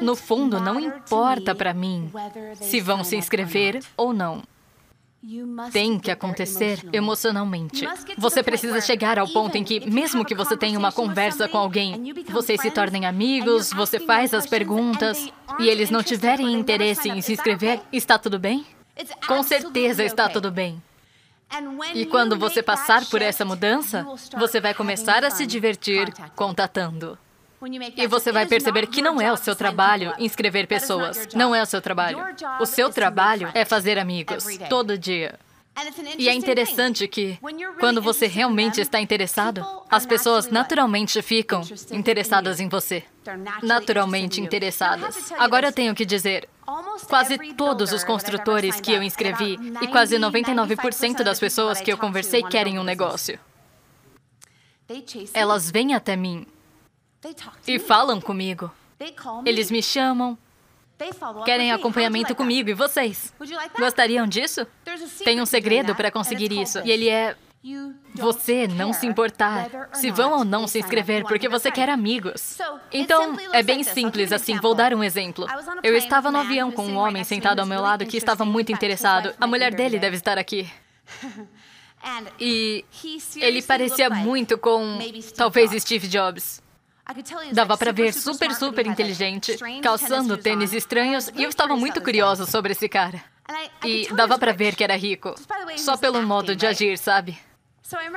no 0.00 0.14
fundo, 0.14 0.60
não 0.60 0.78
importa 0.78 1.54
para 1.54 1.74
mim 1.74 2.10
se 2.54 2.80
vão 2.80 3.02
se 3.02 3.16
inscrever 3.16 3.82
ou 3.96 4.12
não. 4.12 4.42
Tem 5.72 5.98
que 5.98 6.10
acontecer 6.10 6.80
emocionalmente. 6.92 7.86
Você 8.18 8.42
precisa 8.42 8.80
chegar 8.80 9.18
ao 9.18 9.26
ponto 9.26 9.56
em 9.56 9.64
que, 9.64 9.90
mesmo 9.90 10.24
que 10.24 10.34
você 10.34 10.54
tenha 10.54 10.78
uma 10.78 10.92
conversa 10.92 11.48
com 11.48 11.56
alguém, 11.56 12.12
vocês 12.28 12.60
se 12.60 12.70
tornem 12.70 13.06
amigos, 13.06 13.72
você 13.72 13.98
faz 13.98 14.34
as 14.34 14.46
perguntas 14.46 15.26
e 15.58 15.68
eles 15.68 15.90
não 15.90 16.02
tiverem 16.02 16.52
interesse 16.52 17.08
em 17.08 17.22
se 17.22 17.32
inscrever, 17.32 17.80
está 17.90 18.18
tudo 18.18 18.38
bem? 18.38 18.66
Com 19.26 19.42
certeza 19.42 20.04
está 20.04 20.28
tudo 20.28 20.50
bem. 20.50 20.82
E 21.94 22.06
quando 22.06 22.38
você 22.38 22.62
passar 22.62 23.04
por 23.06 23.22
essa 23.22 23.44
mudança, 23.44 24.04
você 24.36 24.60
vai 24.60 24.74
começar 24.74 25.24
a 25.24 25.30
se 25.30 25.46
divertir 25.46 26.12
contatando. 26.34 27.18
E 27.96 28.06
você 28.06 28.30
vai 28.30 28.46
perceber 28.46 28.86
que 28.86 29.00
não 29.00 29.20
é 29.20 29.32
o 29.32 29.36
seu 29.36 29.54
trabalho 29.56 30.12
inscrever 30.18 30.66
pessoas. 30.66 31.28
Não 31.34 31.54
é 31.54 31.62
o 31.62 31.66
seu 31.66 31.80
trabalho. 31.80 32.18
O 32.60 32.66
seu 32.66 32.90
trabalho 32.90 33.50
é 33.54 33.64
fazer 33.64 33.98
amigos, 33.98 34.44
todo 34.68 34.98
dia. 34.98 35.38
E 36.18 36.28
é 36.28 36.34
interessante 36.34 37.08
que, 37.08 37.38
quando 37.80 38.00
você 38.00 38.26
realmente 38.26 38.80
está 38.80 39.00
interessado, 39.00 39.64
as 39.90 40.06
pessoas 40.06 40.48
naturalmente 40.48 41.20
ficam 41.20 41.62
interessadas 41.90 42.60
em 42.60 42.68
você. 42.68 43.02
Naturalmente 43.62 44.40
interessadas. 44.40 45.32
Agora 45.32 45.68
eu 45.68 45.72
tenho 45.72 45.94
que 45.94 46.06
dizer, 46.06 46.48
Quase 47.08 47.36
todos 47.54 47.92
os 47.92 48.02
construtores 48.04 48.80
que 48.80 48.92
eu 48.92 49.02
inscrevi 49.02 49.58
e 49.82 49.86
quase 49.88 50.16
99% 50.16 51.22
das 51.22 51.38
pessoas 51.38 51.80
que 51.80 51.92
eu 51.92 51.98
conversei 51.98 52.42
querem 52.42 52.78
um 52.78 52.84
negócio. 52.84 53.38
Elas 55.32 55.70
vêm 55.70 55.94
até 55.94 56.16
mim 56.16 56.46
e 57.66 57.78
falam 57.78 58.20
comigo. 58.20 58.70
Eles 59.44 59.70
me 59.70 59.82
chamam, 59.82 60.38
querem 61.44 61.72
acompanhamento 61.72 62.34
comigo. 62.34 62.70
E 62.70 62.74
vocês? 62.74 63.32
Gostariam 63.78 64.26
disso? 64.26 64.66
Tem 65.24 65.40
um 65.40 65.46
segredo 65.46 65.94
para 65.94 66.10
conseguir 66.10 66.52
isso. 66.52 66.80
E 66.84 66.90
ele 66.90 67.08
é 67.08 67.36
você 68.14 68.68
não 68.68 68.92
se 68.92 69.06
importar 69.06 69.88
se 69.94 70.10
vão 70.10 70.32
ou 70.32 70.44
não 70.44 70.66
se 70.66 70.78
inscrever 70.78 71.24
porque 71.24 71.48
você 71.48 71.70
quer 71.70 71.88
amigos. 71.88 72.58
Então, 72.92 73.36
é 73.52 73.62
bem 73.62 73.82
simples 73.82 74.32
assim. 74.32 74.58
Vou 74.58 74.74
dar 74.74 74.92
um 74.92 75.02
exemplo. 75.02 75.46
Eu 75.82 75.96
estava 75.96 76.30
no 76.30 76.38
avião 76.38 76.70
com 76.70 76.86
um 76.86 76.96
homem 76.96 77.24
sentado 77.24 77.60
ao 77.60 77.66
meu 77.66 77.80
lado 77.80 78.04
que 78.04 78.16
estava 78.16 78.44
muito 78.44 78.70
interessado. 78.70 79.34
A 79.40 79.46
mulher 79.46 79.74
dele 79.74 79.98
deve 79.98 80.16
estar 80.16 80.38
aqui. 80.38 80.70
E 82.38 82.84
ele 83.36 83.62
parecia 83.62 84.10
muito 84.10 84.58
com, 84.58 84.98
talvez, 85.34 85.70
Steve 85.82 86.06
Jobs. 86.06 86.62
Dava 87.52 87.76
para 87.76 87.92
ver 87.92 88.12
super, 88.12 88.52
super 88.54 88.86
inteligente, 88.86 89.56
calçando 89.82 90.36
tênis 90.38 90.72
estranhos, 90.72 91.28
e 91.34 91.42
eu 91.42 91.50
estava 91.50 91.76
muito 91.76 92.00
curiosa 92.00 92.46
sobre 92.46 92.72
esse 92.72 92.88
cara. 92.88 93.22
E 93.84 94.08
dava 94.14 94.38
para 94.38 94.52
ver 94.52 94.74
que 94.74 94.82
era 94.82 94.96
rico, 94.96 95.34
só 95.76 95.96
pelo 95.98 96.22
modo 96.22 96.56
de 96.56 96.66
agir, 96.66 96.96
sabe? 96.96 97.38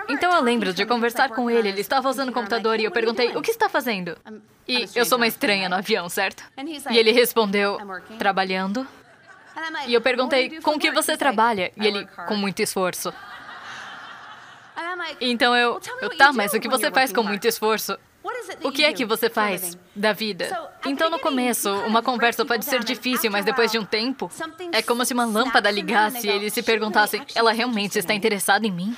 Então 0.08 0.34
eu 0.34 0.41
lembro 0.41 0.74
de 0.74 0.86
conversar 0.86 1.29
com 1.29 1.50
ele. 1.50 1.67
Ele 1.67 1.82
estava 1.82 2.08
usando 2.10 2.29
o 2.29 2.32
computador 2.32 2.79
e 2.79 2.86
eu 2.86 2.91
perguntei: 2.91 3.36
O 3.36 3.41
que 3.41 3.51
está 3.51 3.67
fazendo? 3.67 4.17
E 4.65 4.88
eu 4.96 5.06
sou 5.06 5.17
uma 5.17 5.27
estranha 5.27 5.67
no 5.67 5.75
avião, 5.75 6.08
certo? 6.08 6.44
E 6.89 6.98
ele 6.98 7.12
respondeu: 7.12 7.77
Trabalhando. 8.17 8.88
E 9.86 9.94
eu 9.94 10.00
perguntei: 10.01 10.62
Com 10.62 10.79
que 10.79 10.91
você 10.91 11.17
trabalha? 11.17 11.72
E 11.75 11.86
ele: 11.86 12.08
Com 12.27 12.36
muito 12.38 12.62
esforço. 12.62 13.13
Então 15.20 15.56
eu, 15.56 15.82
eu 16.01 16.17
tá, 16.17 16.32
mas 16.32 16.53
o 16.53 16.60
que 16.60 16.70
você 16.70 16.89
faz 16.91 17.12
com 17.12 17.24
muito 17.24 17.46
esforço? 17.46 17.98
O 18.63 18.72
que 18.72 18.84
é 18.84 18.93
que 18.93 19.05
você 19.05 19.29
faz 19.29 19.77
da 19.96 20.13
vida? 20.13 20.50
Então, 20.86 21.10
no 21.10 21.19
começo, 21.19 21.69
uma 21.86 22.01
conversa 22.01 22.46
pode 22.46 22.65
ser 22.65 22.84
difícil, 22.84 23.29
mas 23.31 23.46
depois 23.46 23.72
de 23.72 23.79
um 23.79 23.86
tempo, 23.86 24.29
é 24.72 24.81
como 24.81 25.03
se 25.05 25.13
uma 25.13 25.25
lâmpada 25.25 25.69
ligasse 25.69 26.27
e 26.27 26.29
eles 26.29 26.53
se 26.53 26.63
perguntassem: 26.63 27.22
ela 27.36 27.51
realmente 27.51 27.98
está 27.98 28.13
interessada 28.13 28.65
em 28.65 28.72
mim? 28.72 28.96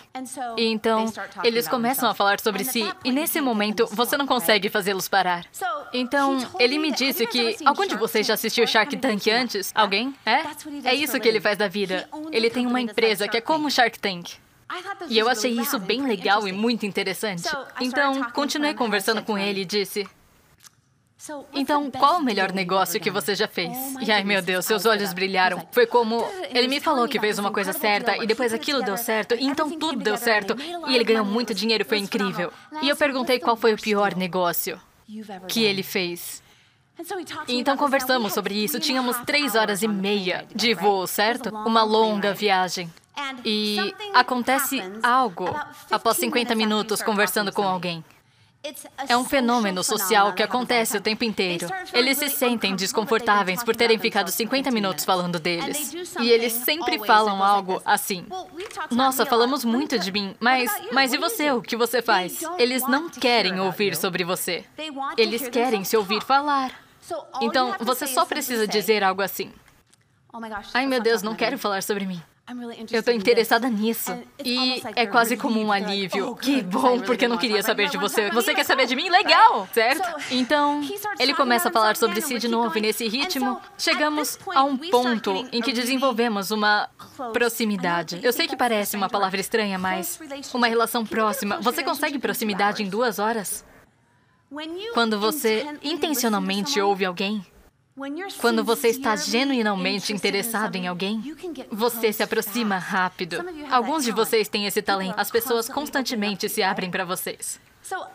E 0.58 0.66
então, 0.66 1.12
eles 1.44 1.68
começam 1.68 2.10
a 2.10 2.14
falar 2.14 2.40
sobre 2.40 2.64
si, 2.64 2.88
e 3.04 3.12
nesse 3.12 3.42
momento, 3.42 3.88
você 3.92 4.18
não 4.18 4.28
consegue 4.28 4.70
fazê-los 4.70 5.08
parar. 5.08 5.46
Então, 5.94 6.38
ele 6.60 6.78
me 6.78 6.92
disse 6.92 7.26
que 7.26 7.58
algum 7.66 7.86
de 7.86 7.96
vocês 7.96 8.28
já 8.28 8.34
assistiu 8.36 8.68
Shark 8.68 8.96
Tank 8.98 9.28
antes? 9.28 9.72
Alguém? 9.74 10.14
É? 10.26 10.44
É 10.84 10.94
isso 10.94 11.20
que 11.20 11.28
ele 11.28 11.42
faz 11.42 11.58
da 11.58 11.68
vida. 11.68 12.08
Ele 12.32 12.50
tem 12.50 12.66
uma 12.68 12.82
empresa 12.82 13.28
que 13.28 13.38
é 13.38 13.42
como 13.42 13.70
Shark 13.70 14.00
Tank. 14.00 14.32
E 15.10 15.18
eu 15.18 15.28
achei 15.28 15.52
isso 15.52 15.80
bem 15.80 16.06
legal 16.06 16.48
e 16.48 16.52
muito 16.52 16.86
interessante. 16.86 17.44
Então, 17.82 18.24
continuei 18.32 18.74
conversando 18.74 19.24
com 19.24 19.38
ele 19.38 19.62
e 19.62 19.66
disse: 19.66 20.08
então, 21.54 21.92
qual 21.92 22.20
o 22.20 22.24
melhor 22.24 22.54
negócio 22.54 23.00
que 23.00 23.12
você 23.12 23.36
já 23.36 23.48
fez? 23.48 23.78
E 24.00 24.10
ai 24.10 24.24
meu 24.24 24.42
Deus, 24.42 24.66
seus 24.66 24.86
olhos 24.86 25.12
brilharam. 25.12 25.68
Foi 25.72 25.86
como. 25.86 26.26
Ele 26.50 26.68
me 26.68 26.80
falou 26.80 27.08
que 27.10 27.20
fez 27.20 27.38
uma 27.38 27.52
coisa 27.52 27.74
certa 27.74 28.16
e 28.24 28.26
depois 28.26 28.54
aquilo 28.54 28.82
deu 28.82 28.96
certo, 28.96 29.36
e 29.36 29.46
então 29.46 29.70
tudo 29.70 30.00
deu 30.00 30.16
certo. 30.16 30.56
E 30.88 30.96
ele 30.96 31.04
ganhou 31.04 31.26
muito 31.26 31.54
dinheiro, 31.54 31.84
foi 31.84 31.98
incrível. 31.98 32.54
E 32.82 32.88
eu 32.88 32.96
perguntei 32.96 33.38
qual 33.38 33.58
foi 33.58 33.74
o 33.74 33.78
pior 33.78 34.16
negócio 34.16 34.80
que 35.50 35.64
ele 35.64 35.84
fez. 35.84 36.42
E 37.48 37.56
então 37.58 37.76
conversamos 37.76 38.34
sobre 38.34 38.56
isso. 38.56 38.80
Tínhamos 38.80 39.18
três 39.26 39.56
horas 39.56 39.84
e 39.84 39.88
meia 39.88 40.46
de 40.56 40.74
voo, 40.74 41.06
certo? 41.06 41.50
Uma 41.50 41.84
longa 41.84 42.34
viagem. 42.34 42.90
E 43.46 43.94
acontece 44.14 44.82
algo 45.04 45.48
após 45.92 46.18
50 46.18 46.56
minutos 46.56 47.02
conversando 47.02 47.52
com 47.52 47.64
alguém. 47.64 48.04
É 49.08 49.16
um 49.16 49.24
fenômeno 49.24 49.82
social 49.84 50.34
que 50.34 50.44
acontece 50.44 50.98
o 50.98 51.02
tempo 51.02 51.24
inteiro. 51.24 51.68
Eles 51.94 52.18
se 52.18 52.30
sentem 52.30 52.76
desconfortáveis 52.76 53.64
por 53.64 53.74
terem 53.74 53.98
ficado 53.98 54.30
50 54.30 54.70
minutos 54.70 55.06
falando 55.06 55.40
deles. 55.40 55.94
E 56.20 56.30
eles 56.30 56.52
sempre 56.52 57.00
falam 57.00 57.42
algo 57.42 57.82
assim. 57.86 58.26
Nossa, 58.92 59.26
falamos 59.26 59.64
muito 59.64 59.98
de 59.98 60.12
mim, 60.12 60.36
mas, 60.42 60.70
mas 60.92 61.14
e 61.14 61.18
você? 61.18 61.52
O 61.52 61.62
que 61.62 61.78
você 61.78 62.02
faz? 62.02 62.42
Eles 62.58 62.86
não 62.86 63.10
querem 63.10 63.60
ouvir 63.62 63.96
sobre 63.96 64.26
você. 64.26 64.66
Eles 65.18 65.48
querem 65.48 65.86
se 65.86 65.96
ouvir 65.96 66.22
falar. 66.22 66.72
Então, 67.42 67.76
você 67.80 68.06
só 68.08 68.26
precisa 68.26 68.68
dizer 68.68 69.06
algo 69.06 69.22
assim. 69.22 69.54
Ai, 70.74 70.86
meu 70.86 71.02
Deus, 71.02 71.24
não 71.24 71.34
quero 71.34 71.58
falar 71.58 71.82
sobre 71.82 72.06
mim. 72.06 72.22
Eu 72.92 73.00
estou 73.00 73.14
interessada 73.14 73.70
nisso. 73.70 74.12
E 74.44 74.82
é 74.96 75.06
quase 75.06 75.38
como 75.38 75.60
um 75.62 75.72
alívio. 75.72 76.36
Que 76.36 76.62
bom, 76.62 77.00
porque 77.00 77.26
eu 77.26 77.30
não 77.30 77.38
queria 77.38 77.62
saber 77.62 77.90
de 77.90 77.98
você. 77.98 78.32
Você 78.32 78.56
quer 78.56 78.64
saber 78.64 78.86
de 78.86 78.96
mim? 78.96 79.10
Legal! 79.10 79.68
Certo? 79.74 80.08
Então, 80.32 80.82
ele 81.20 81.34
começa 81.34 81.70
a 81.70 81.72
falar 81.72 81.96
sobre 81.96 82.22
si 82.22 82.40
de 82.40 82.48
novo 82.48 82.78
e 82.78 82.82
nesse 82.82 83.08
ritmo, 83.08 83.60
chegamos 83.78 84.38
a 84.54 84.64
um 84.64 84.78
ponto 84.78 85.48
em 85.52 85.62
que 85.62 85.72
desenvolvemos 85.72 86.52
uma 86.52 86.90
proximidade. 87.34 88.20
Eu 88.24 88.34
sei 88.34 88.48
que 88.48 88.56
parece 88.56 88.96
uma 88.96 89.10
palavra 89.10 89.40
estranha, 89.40 89.78
mas 89.78 90.20
uma 90.54 90.68
relação 90.68 91.06
próxima. 91.06 91.60
Você 91.62 91.84
consegue 91.84 92.18
proximidade 92.18 92.82
em 92.84 92.90
duas 92.90 93.20
horas? 93.20 93.66
Quando 94.94 95.20
você 95.20 95.68
intencionalmente 95.84 96.82
ouve 96.82 97.06
alguém, 97.06 97.46
quando 98.40 98.64
você 98.64 98.90
está 98.90 99.16
genuinamente 99.16 100.14
interessado 100.14 100.76
em 100.76 100.88
alguém, 100.88 101.36
você 101.72 102.14
se 102.14 102.24
aproxima 102.24 102.78
rápido. 102.78 103.44
Alguns 103.72 104.04
de 104.04 104.12
vocês 104.12 104.48
têm 104.48 104.66
esse 104.66 104.82
talento. 104.82 105.20
As 105.20 105.30
pessoas 105.30 105.68
constantemente 105.68 106.48
se 106.48 106.64
abrem 106.64 106.90
para 106.90 107.06
vocês. 107.06 107.60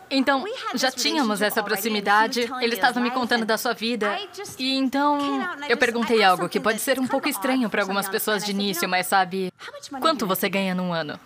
Então, 0.09 0.45
já 0.73 0.91
tínhamos 0.91 1.41
essa 1.41 1.61
proximidade, 1.61 2.49
ele 2.61 2.75
estava 2.75 2.99
me 2.99 3.11
contando 3.11 3.45
da 3.45 3.57
sua 3.57 3.73
vida. 3.73 4.17
E 4.57 4.73
então, 4.73 5.19
eu 5.67 5.77
perguntei 5.77 6.23
algo 6.23 6.47
que 6.47 6.59
pode 6.59 6.79
ser 6.79 6.99
um 6.99 7.07
pouco 7.07 7.27
estranho 7.27 7.69
para 7.69 7.81
algumas 7.81 8.07
pessoas 8.07 8.45
de 8.45 8.51
início, 8.51 8.87
mas 8.87 9.07
sabe, 9.07 9.51
quanto 9.99 10.25
você 10.25 10.47
ganha 10.47 10.73
num 10.73 10.93
ano? 10.93 11.19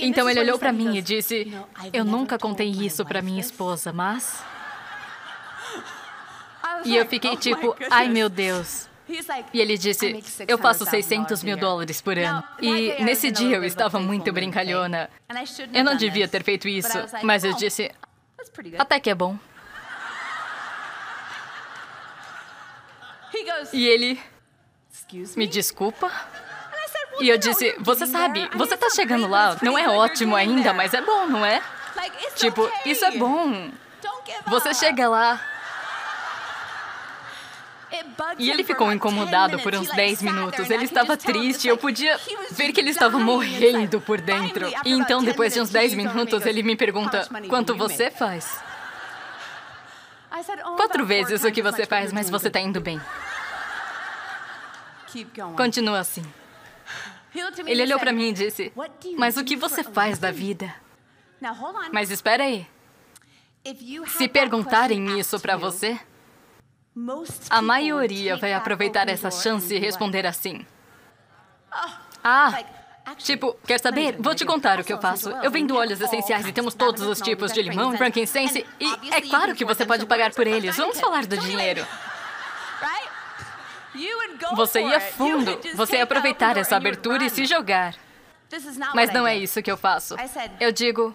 Então 0.00 0.28
ele 0.28 0.40
olhou 0.40 0.58
para 0.58 0.72
mim 0.72 0.96
e 0.96 1.02
disse: 1.02 1.52
Eu 1.92 2.04
nunca 2.04 2.38
contei 2.38 2.68
isso 2.68 3.04
para 3.04 3.22
minha 3.22 3.40
esposa, 3.40 3.92
mas. 3.92 4.42
E 6.84 6.96
eu 6.96 7.06
fiquei 7.06 7.36
tipo: 7.36 7.76
Ai 7.90 8.08
meu 8.08 8.28
Deus. 8.28 8.88
E 9.52 9.60
ele 9.60 9.76
disse: 9.76 10.22
Eu 10.48 10.56
faço 10.58 10.84
600 10.84 11.42
mil 11.42 11.56
dólares 11.56 12.00
por 12.00 12.18
ano. 12.18 12.42
E 12.60 13.02
nesse 13.04 13.30
dia 13.30 13.56
eu 13.56 13.64
estava 13.64 14.00
muito 14.00 14.32
brincalhona. 14.32 15.10
Eu 15.72 15.84
não 15.84 15.96
devia 15.96 16.26
ter 16.26 16.42
feito 16.42 16.66
isso, 16.68 16.88
mas 17.22 17.44
eu 17.44 17.54
disse: 17.54 17.90
Até 18.78 18.98
que 19.00 19.10
é 19.10 19.14
bom. 19.14 19.38
E 23.72 23.86
ele. 23.86 24.20
Me 25.36 25.46
desculpa? 25.46 26.10
E 27.20 27.28
eu 27.28 27.36
disse: 27.38 27.74
Você 27.78 28.06
sabe, 28.06 28.48
você 28.54 28.76
tá 28.76 28.88
chegando 28.90 29.28
lá. 29.28 29.56
Não 29.62 29.76
é 29.78 29.88
ótimo 29.88 30.34
ainda, 30.34 30.72
mas 30.72 30.94
é 30.94 31.02
bom, 31.02 31.26
não 31.26 31.44
é? 31.44 31.62
Tipo, 32.36 32.70
isso 32.86 33.04
é 33.04 33.10
bom. 33.12 33.70
Você 34.46 34.72
chega 34.74 35.08
lá. 35.08 35.40
E 38.38 38.50
ele 38.50 38.64
ficou 38.64 38.92
incomodado 38.92 39.58
por 39.60 39.74
uns 39.74 39.88
10 39.88 40.22
minutos. 40.22 40.70
Ele 40.70 40.84
estava 40.84 41.16
triste, 41.16 41.68
eu 41.68 41.76
podia 41.76 42.18
ver 42.50 42.72
que 42.72 42.80
ele 42.80 42.90
estava 42.90 43.18
morrendo 43.18 44.00
por 44.00 44.20
dentro. 44.20 44.66
E 44.84 44.92
então, 44.92 45.22
depois 45.22 45.54
de 45.54 45.60
uns 45.60 45.70
10 45.70 45.94
minutos, 45.94 46.44
ele 46.46 46.62
me 46.62 46.76
pergunta: 46.76 47.28
Quanto 47.48 47.74
você 47.76 48.10
faz? 48.10 48.60
Quatro 50.76 51.06
vezes 51.06 51.44
o 51.44 51.52
que 51.52 51.62
você 51.62 51.86
faz, 51.86 52.12
mas 52.12 52.28
você 52.28 52.48
está 52.48 52.60
indo 52.60 52.80
bem. 52.80 53.00
Continua 55.56 56.00
assim. 56.00 56.24
Ele 57.66 57.82
olhou 57.82 57.98
para 57.98 58.12
mim 58.12 58.28
e 58.28 58.32
disse: 58.32 58.72
Mas 59.16 59.36
o 59.36 59.44
que 59.44 59.56
você 59.56 59.82
faz 59.84 60.18
da 60.18 60.30
vida? 60.30 60.74
Mas 61.92 62.10
espera 62.10 62.44
aí. 62.44 62.66
Se 64.08 64.28
perguntarem 64.28 65.18
isso 65.18 65.38
para 65.40 65.56
você, 65.56 65.98
a 67.50 67.60
maioria 67.60 68.36
vai 68.36 68.52
aproveitar 68.52 69.08
essa 69.08 69.30
chance 69.30 69.74
e 69.74 69.78
responder 69.78 70.26
assim. 70.26 70.64
Ah, 72.22 72.62
tipo, 73.18 73.56
quer 73.66 73.80
saber? 73.80 74.16
Vou 74.18 74.34
te 74.34 74.44
contar 74.44 74.78
o 74.78 74.84
que 74.84 74.92
eu 74.92 75.00
faço. 75.00 75.28
Eu 75.30 75.50
vendo 75.50 75.76
óleos 75.76 76.00
essenciais 76.00 76.46
e 76.46 76.52
temos 76.52 76.74
todos 76.74 77.02
os 77.02 77.20
tipos 77.20 77.52
de 77.52 77.62
limão, 77.62 77.96
frankincense 77.96 78.64
e 78.80 79.14
é 79.14 79.20
claro 79.20 79.54
que 79.54 79.64
você 79.64 79.84
pode 79.84 80.06
pagar 80.06 80.32
por 80.32 80.46
eles. 80.46 80.76
Vamos 80.76 81.00
falar 81.00 81.26
do 81.26 81.36
dinheiro. 81.36 81.86
Você 84.54 84.80
ia 84.80 85.00
fundo. 85.00 85.60
Você 85.74 85.96
ia 85.96 86.04
aproveitar 86.04 86.56
essa 86.56 86.76
abertura 86.76 87.24
e 87.24 87.30
se 87.30 87.44
jogar. 87.44 87.94
Mas 88.94 89.12
não 89.12 89.26
é 89.26 89.36
isso 89.36 89.62
que 89.62 89.70
eu 89.70 89.76
faço. 89.76 90.16
Eu 90.60 90.70
digo, 90.70 91.14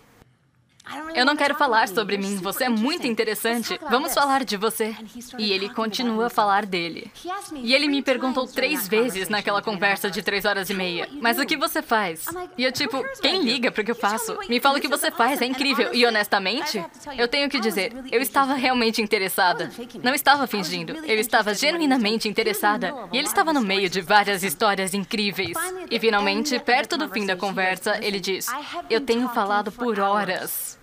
eu 1.15 1.25
não 1.25 1.35
quero 1.35 1.55
falar 1.55 1.87
sobre 1.87 2.17
mim, 2.17 2.37
você 2.37 2.65
é 2.65 2.69
muito 2.69 3.07
interessante. 3.07 3.79
Vamos 3.89 4.13
falar 4.13 4.43
de 4.43 4.57
você. 4.57 4.95
E 5.37 5.51
ele 5.51 5.69
continua 5.69 6.27
a 6.27 6.29
falar 6.29 6.65
dele. 6.65 7.11
E 7.55 7.73
ele 7.73 7.87
me 7.87 8.01
perguntou 8.01 8.47
três 8.47 8.87
vezes 8.87 9.29
naquela 9.29 9.61
conversa 9.61 10.09
de 10.09 10.21
três 10.21 10.45
horas 10.45 10.69
e 10.69 10.73
meia: 10.73 11.09
Mas 11.21 11.39
o 11.39 11.45
que 11.45 11.57
você 11.57 11.81
faz? 11.81 12.25
E 12.57 12.63
eu, 12.63 12.71
tipo, 12.71 13.03
quem 13.21 13.41
liga 13.43 13.71
para 13.71 13.81
o 13.81 13.85
que 13.85 13.91
eu 13.91 13.95
faço? 13.95 14.37
Me 14.49 14.59
fala 14.59 14.77
o 14.77 14.81
que 14.81 14.87
você 14.87 15.11
faz, 15.11 15.41
é 15.41 15.45
incrível. 15.45 15.93
E 15.93 16.05
honestamente, 16.05 16.83
eu 17.17 17.27
tenho 17.27 17.49
que 17.49 17.59
dizer, 17.59 17.93
eu 18.11 18.21
estava 18.21 18.53
realmente 18.53 19.01
interessada. 19.01 19.71
Não 20.03 20.13
estava 20.13 20.47
fingindo, 20.47 20.93
eu 21.05 21.19
estava 21.19 21.53
genuinamente 21.53 22.27
interessada. 22.27 22.93
E 23.11 23.17
ele 23.17 23.27
estava 23.27 23.53
no 23.53 23.61
meio 23.61 23.89
de 23.89 24.01
várias 24.01 24.43
histórias 24.43 24.93
incríveis. 24.93 25.57
E 25.89 25.99
finalmente, 25.99 26.57
perto 26.59 26.97
do 26.97 27.09
fim 27.09 27.25
da 27.25 27.35
conversa, 27.35 27.99
ele 28.01 28.19
diz: 28.19 28.47
Eu 28.89 29.01
tenho 29.01 29.29
falado 29.29 29.71
por 29.71 29.99
horas. 29.99 30.78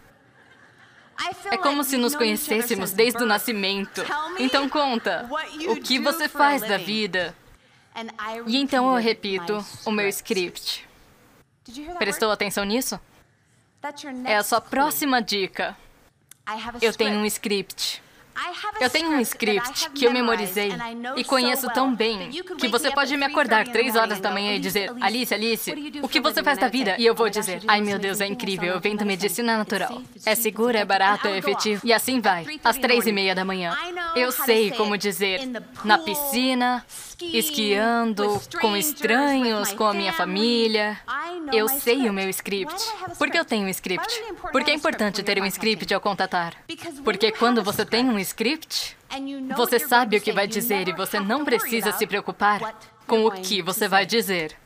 É 1.50 1.56
como 1.56 1.82
se 1.82 1.96
nos 1.96 2.14
conhecêssemos 2.14 2.92
desde 2.92 3.22
o 3.22 3.26
nascimento. 3.26 4.02
Então 4.38 4.68
conta, 4.68 5.28
o 5.68 5.76
que 5.76 5.98
você 5.98 6.28
faz 6.28 6.62
da 6.62 6.76
vida? 6.76 7.34
E 8.46 8.56
então 8.56 8.94
eu 8.94 9.00
repito 9.02 9.64
o 9.84 9.90
meu 9.90 10.08
script. 10.08 10.86
Prestou 11.98 12.30
atenção 12.30 12.64
nisso? 12.64 13.00
É 14.24 14.36
a 14.36 14.42
sua 14.42 14.60
próxima 14.60 15.22
dica. 15.22 15.76
Eu 16.80 16.92
tenho 16.92 17.18
um 17.18 17.26
script. 17.26 18.02
Eu 18.80 18.90
tenho 18.90 19.10
um 19.10 19.20
script 19.20 19.90
que 19.90 20.04
eu 20.04 20.12
memorizei 20.12 20.70
e 21.16 21.24
conheço 21.24 21.68
tão 21.70 21.94
bem 21.94 22.30
que 22.58 22.68
você 22.68 22.90
pode 22.90 23.16
me 23.16 23.24
acordar 23.24 23.66
três 23.68 23.96
horas 23.96 24.20
da 24.20 24.30
manhã 24.30 24.54
e 24.54 24.58
dizer, 24.58 24.92
Alice, 25.00 25.32
Alice, 25.32 25.72
o 26.02 26.08
que 26.08 26.20
você 26.20 26.42
faz 26.42 26.58
da 26.58 26.68
vida? 26.68 26.96
E 26.98 27.06
eu 27.06 27.14
vou 27.14 27.28
dizer, 27.30 27.62
ai 27.66 27.80
meu 27.80 27.98
Deus, 27.98 28.20
é 28.20 28.26
incrível, 28.26 28.74
eu 28.74 28.80
vendo 28.80 29.04
medicina 29.04 29.56
natural. 29.56 30.02
É 30.24 30.34
seguro, 30.34 30.76
é 30.76 30.84
barato, 30.84 31.28
é 31.28 31.38
efetivo. 31.38 31.80
E 31.84 31.92
assim 31.92 32.20
vai, 32.20 32.46
às 32.62 32.76
três 32.76 33.06
e 33.06 33.12
meia 33.12 33.34
da 33.34 33.44
manhã. 33.44 33.76
Eu 34.14 34.30
sei 34.32 34.70
como 34.70 34.96
dizer, 34.96 35.40
na 35.84 35.98
piscina, 35.98 36.84
esquiando, 37.20 38.40
com 38.60 38.76
estranhos, 38.76 39.72
com 39.72 39.84
a 39.84 39.94
minha 39.94 40.12
família. 40.12 40.98
Eu 41.52 41.68
sei 41.68 42.08
o 42.08 42.12
meu 42.12 42.28
script. 42.30 42.74
Por 43.18 43.30
que 43.30 43.38
eu 43.38 43.44
tenho 43.44 43.66
um 43.66 43.70
script? 43.70 44.06
Porque 44.52 44.70
é 44.70 44.74
importante 44.74 45.22
ter 45.22 45.40
um 45.40 45.46
script 45.46 45.92
ao 45.94 46.00
contatar. 46.00 46.54
Porque 47.04 47.32
quando 47.32 47.62
você 47.62 47.84
tem 47.84 48.08
um 48.08 48.18
script, 48.26 48.96
você 49.56 49.78
sabe 49.78 50.16
o 50.16 50.20
que 50.20 50.32
vai 50.32 50.46
dizer 50.46 50.88
e 50.88 50.92
você 50.92 51.20
não 51.20 51.44
precisa 51.44 51.92
se 51.92 52.06
preocupar 52.06 52.74
com 53.06 53.24
o 53.24 53.30
que 53.30 53.62
você 53.62 53.88
vai 53.88 54.04
dizer. 54.04 54.56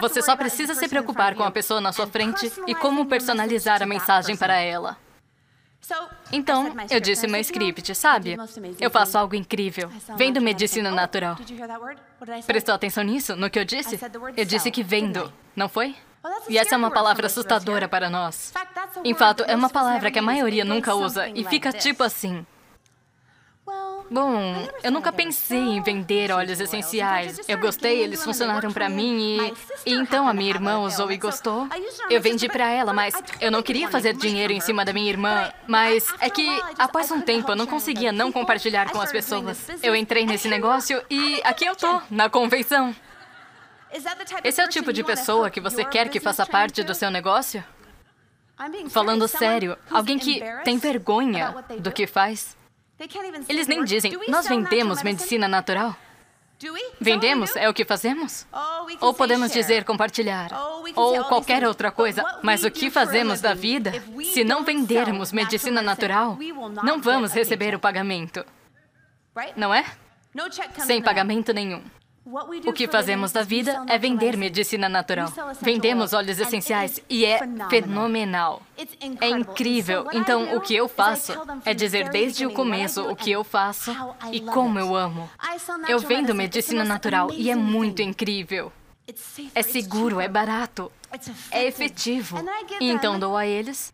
Você 0.00 0.20
só 0.20 0.36
precisa 0.36 0.74
se 0.74 0.88
preocupar 0.88 1.34
com 1.34 1.44
a 1.44 1.50
pessoa 1.50 1.80
na 1.80 1.92
sua 1.92 2.06
frente 2.06 2.52
e 2.66 2.74
como 2.74 3.06
personalizar 3.06 3.82
a 3.82 3.86
mensagem 3.86 4.36
para 4.36 4.56
ela. 4.58 4.98
Então, 6.32 6.74
eu 6.90 6.98
disse 6.98 7.26
meu 7.26 7.40
script, 7.40 7.94
sabe? 7.94 8.36
Eu 8.80 8.90
faço 8.90 9.18
algo 9.18 9.34
incrível. 9.34 9.90
Vendo 10.16 10.40
medicina 10.40 10.90
natural. 10.90 11.36
Prestou 12.46 12.74
atenção 12.74 13.04
nisso, 13.04 13.36
no 13.36 13.50
que 13.50 13.58
eu 13.58 13.64
disse? 13.64 14.00
Eu 14.36 14.44
disse 14.44 14.70
que 14.70 14.82
vendo, 14.82 15.32
não 15.54 15.68
foi? 15.68 15.94
E 16.48 16.56
essa 16.56 16.74
é 16.74 16.78
uma 16.78 16.90
palavra 16.90 17.26
assustadora 17.26 17.86
para 17.86 18.08
nós. 18.08 18.52
Em 19.04 19.14
fato, 19.14 19.44
é 19.46 19.54
uma 19.54 19.68
palavra 19.68 20.10
que 20.10 20.18
a 20.18 20.22
maioria 20.22 20.64
nunca 20.64 20.94
usa 20.94 21.28
e 21.28 21.44
fica 21.44 21.70
tipo 21.70 22.02
assim. 22.02 22.46
Bom, 24.10 24.68
eu 24.82 24.92
nunca 24.92 25.12
pensei 25.12 25.58
em 25.58 25.82
vender 25.82 26.30
óleos 26.30 26.60
essenciais. 26.60 27.40
Eu 27.48 27.58
gostei, 27.58 28.02
eles 28.02 28.22
funcionaram 28.22 28.72
para 28.72 28.88
mim 28.88 29.18
e... 29.86 29.90
e 29.90 29.94
então 29.94 30.28
a 30.28 30.34
minha 30.34 30.50
irmã 30.50 30.78
usou 30.78 31.10
e 31.10 31.16
gostou. 31.16 31.68
Eu 32.10 32.20
vendi 32.20 32.48
para 32.48 32.68
ela, 32.68 32.92
mas 32.92 33.14
eu 33.40 33.50
não 33.50 33.62
queria 33.62 33.88
fazer 33.88 34.14
dinheiro 34.14 34.52
em 34.52 34.60
cima 34.60 34.84
da 34.84 34.92
minha 34.92 35.08
irmã. 35.08 35.50
Mas 35.66 36.06
é 36.20 36.28
que 36.28 36.46
após 36.78 37.10
um 37.10 37.20
tempo 37.20 37.50
eu 37.50 37.56
não 37.56 37.66
conseguia 37.66 38.12
não 38.12 38.30
compartilhar 38.30 38.90
com 38.90 39.00
as 39.00 39.10
pessoas. 39.10 39.66
Eu 39.82 39.96
entrei 39.96 40.26
nesse 40.26 40.48
negócio 40.48 41.02
e 41.10 41.40
aqui 41.44 41.64
eu 41.64 41.74
tô, 41.74 42.00
na 42.10 42.28
convenção. 42.28 42.94
Esse 44.42 44.60
é 44.60 44.64
o 44.64 44.68
tipo 44.68 44.92
de 44.92 45.04
pessoa 45.04 45.50
que 45.50 45.60
você 45.60 45.84
quer 45.84 46.08
que 46.08 46.20
faça 46.20 46.44
parte 46.44 46.82
do 46.82 46.94
seu 46.94 47.10
negócio? 47.10 47.64
Falando 48.88 49.26
sério, 49.26 49.76
alguém 49.90 50.18
que 50.18 50.42
tem 50.64 50.78
vergonha 50.78 51.54
do 51.80 51.90
que 51.90 52.06
faz. 52.06 52.56
Eles 53.48 53.66
nem 53.66 53.84
dizem, 53.84 54.12
nós 54.28 54.46
vendemos 54.46 55.02
medicina 55.02 55.48
natural. 55.48 55.96
Vendemos? 57.00 57.56
É 57.56 57.68
o 57.68 57.74
que 57.74 57.84
fazemos? 57.84 58.46
Ou 59.00 59.12
podemos 59.12 59.52
dizer 59.52 59.84
compartilhar, 59.84 60.50
ou 60.94 61.24
qualquer 61.24 61.66
outra 61.66 61.90
coisa. 61.90 62.24
Mas 62.42 62.64
o 62.64 62.70
que 62.70 62.90
fazemos 62.90 63.40
da 63.40 63.52
vida? 63.54 63.92
Se 64.32 64.44
não 64.44 64.64
vendermos 64.64 65.32
medicina 65.32 65.82
natural, 65.82 66.38
não 66.82 67.00
vamos 67.00 67.32
receber 67.32 67.74
o 67.74 67.78
pagamento. 67.80 68.44
Não 69.56 69.74
é? 69.74 69.84
Sem 70.86 71.02
pagamento 71.02 71.52
nenhum. 71.52 71.82
O 72.66 72.72
que 72.72 72.88
fazemos 72.88 73.32
da 73.32 73.42
vida 73.42 73.84
é 73.86 73.98
vender 73.98 74.36
medicina 74.36 74.88
natural. 74.88 75.30
Vendemos 75.60 76.14
óleos 76.14 76.38
essenciais 76.38 77.00
e 77.08 77.24
é 77.24 77.40
fenomenal. 77.68 78.62
É 79.20 79.28
incrível. 79.28 80.06
Então, 80.12 80.56
o 80.56 80.60
que 80.60 80.74
eu 80.74 80.88
faço 80.88 81.34
é 81.64 81.74
dizer 81.74 82.08
desde 82.08 82.46
o 82.46 82.52
começo 82.52 83.02
o 83.02 83.14
que 83.14 83.30
eu 83.30 83.44
faço 83.44 83.94
e 84.32 84.40
como 84.40 84.78
eu 84.78 84.96
amo. 84.96 85.28
Eu 85.86 85.98
vendo 85.98 86.34
medicina 86.34 86.82
natural 86.82 87.30
e 87.32 87.50
é 87.50 87.54
muito 87.54 88.00
incrível. 88.00 88.72
É 89.54 89.62
seguro, 89.62 90.18
é 90.18 90.28
barato, 90.28 90.90
é 91.50 91.66
efetivo. 91.66 92.42
E 92.80 92.90
então 92.90 93.18
dou 93.18 93.36
a 93.36 93.46
eles 93.46 93.92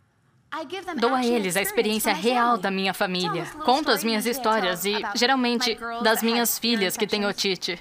Dou 0.97 1.15
a 1.15 1.25
eles 1.25 1.57
a 1.57 1.63
experiência 1.63 2.13
real 2.13 2.59
da 2.59 2.71
minha 2.71 2.93
família. 2.93 3.45
Conto 3.65 3.91
as 3.91 4.03
minhas 4.03 4.27
histórias 4.27 4.85
e, 4.85 4.97
geralmente, 5.15 5.79
das 6.03 6.23
minhas 6.23 6.59
filhas 6.59 6.97
que 6.97 7.07
têm 7.07 7.25
otite. 7.25 7.81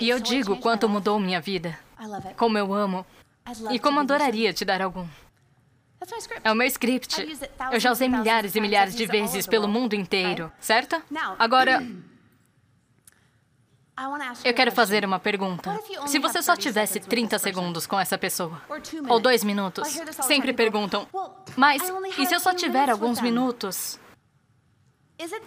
E 0.00 0.08
eu 0.08 0.18
digo 0.18 0.56
quanto 0.58 0.88
mudou 0.88 1.18
minha 1.18 1.40
vida, 1.40 1.78
como 2.36 2.58
eu 2.58 2.72
amo. 2.72 3.06
E 3.70 3.78
como 3.78 4.00
adoraria 4.00 4.52
te 4.52 4.64
dar 4.64 4.82
algum. 4.82 5.06
É 6.44 6.52
o 6.52 6.54
meu 6.54 6.66
script. 6.66 7.16
Eu 7.72 7.80
já 7.80 7.90
usei 7.90 8.08
milhares 8.08 8.54
e 8.54 8.60
milhares 8.60 8.94
de 8.94 9.06
vezes 9.06 9.46
pelo 9.46 9.66
mundo 9.66 9.94
inteiro, 9.94 10.52
certo? 10.60 11.02
Agora, 11.38 11.82
eu 14.44 14.54
quero 14.54 14.70
fazer 14.70 15.04
uma 15.04 15.18
pergunta. 15.18 15.78
Se 16.06 16.18
você 16.18 16.42
só 16.42 16.56
tivesse 16.56 17.00
30 17.00 17.38
segundos 17.38 17.86
com 17.86 17.98
essa 17.98 18.16
pessoa, 18.16 18.60
ou 19.08 19.18
dois 19.18 19.42
minutos, 19.42 19.88
sempre 20.22 20.52
perguntam, 20.52 21.08
mas 21.56 21.82
e 22.16 22.26
se 22.26 22.34
eu 22.34 22.40
só 22.40 22.54
tiver 22.54 22.90
alguns 22.90 23.20
minutos? 23.20 23.98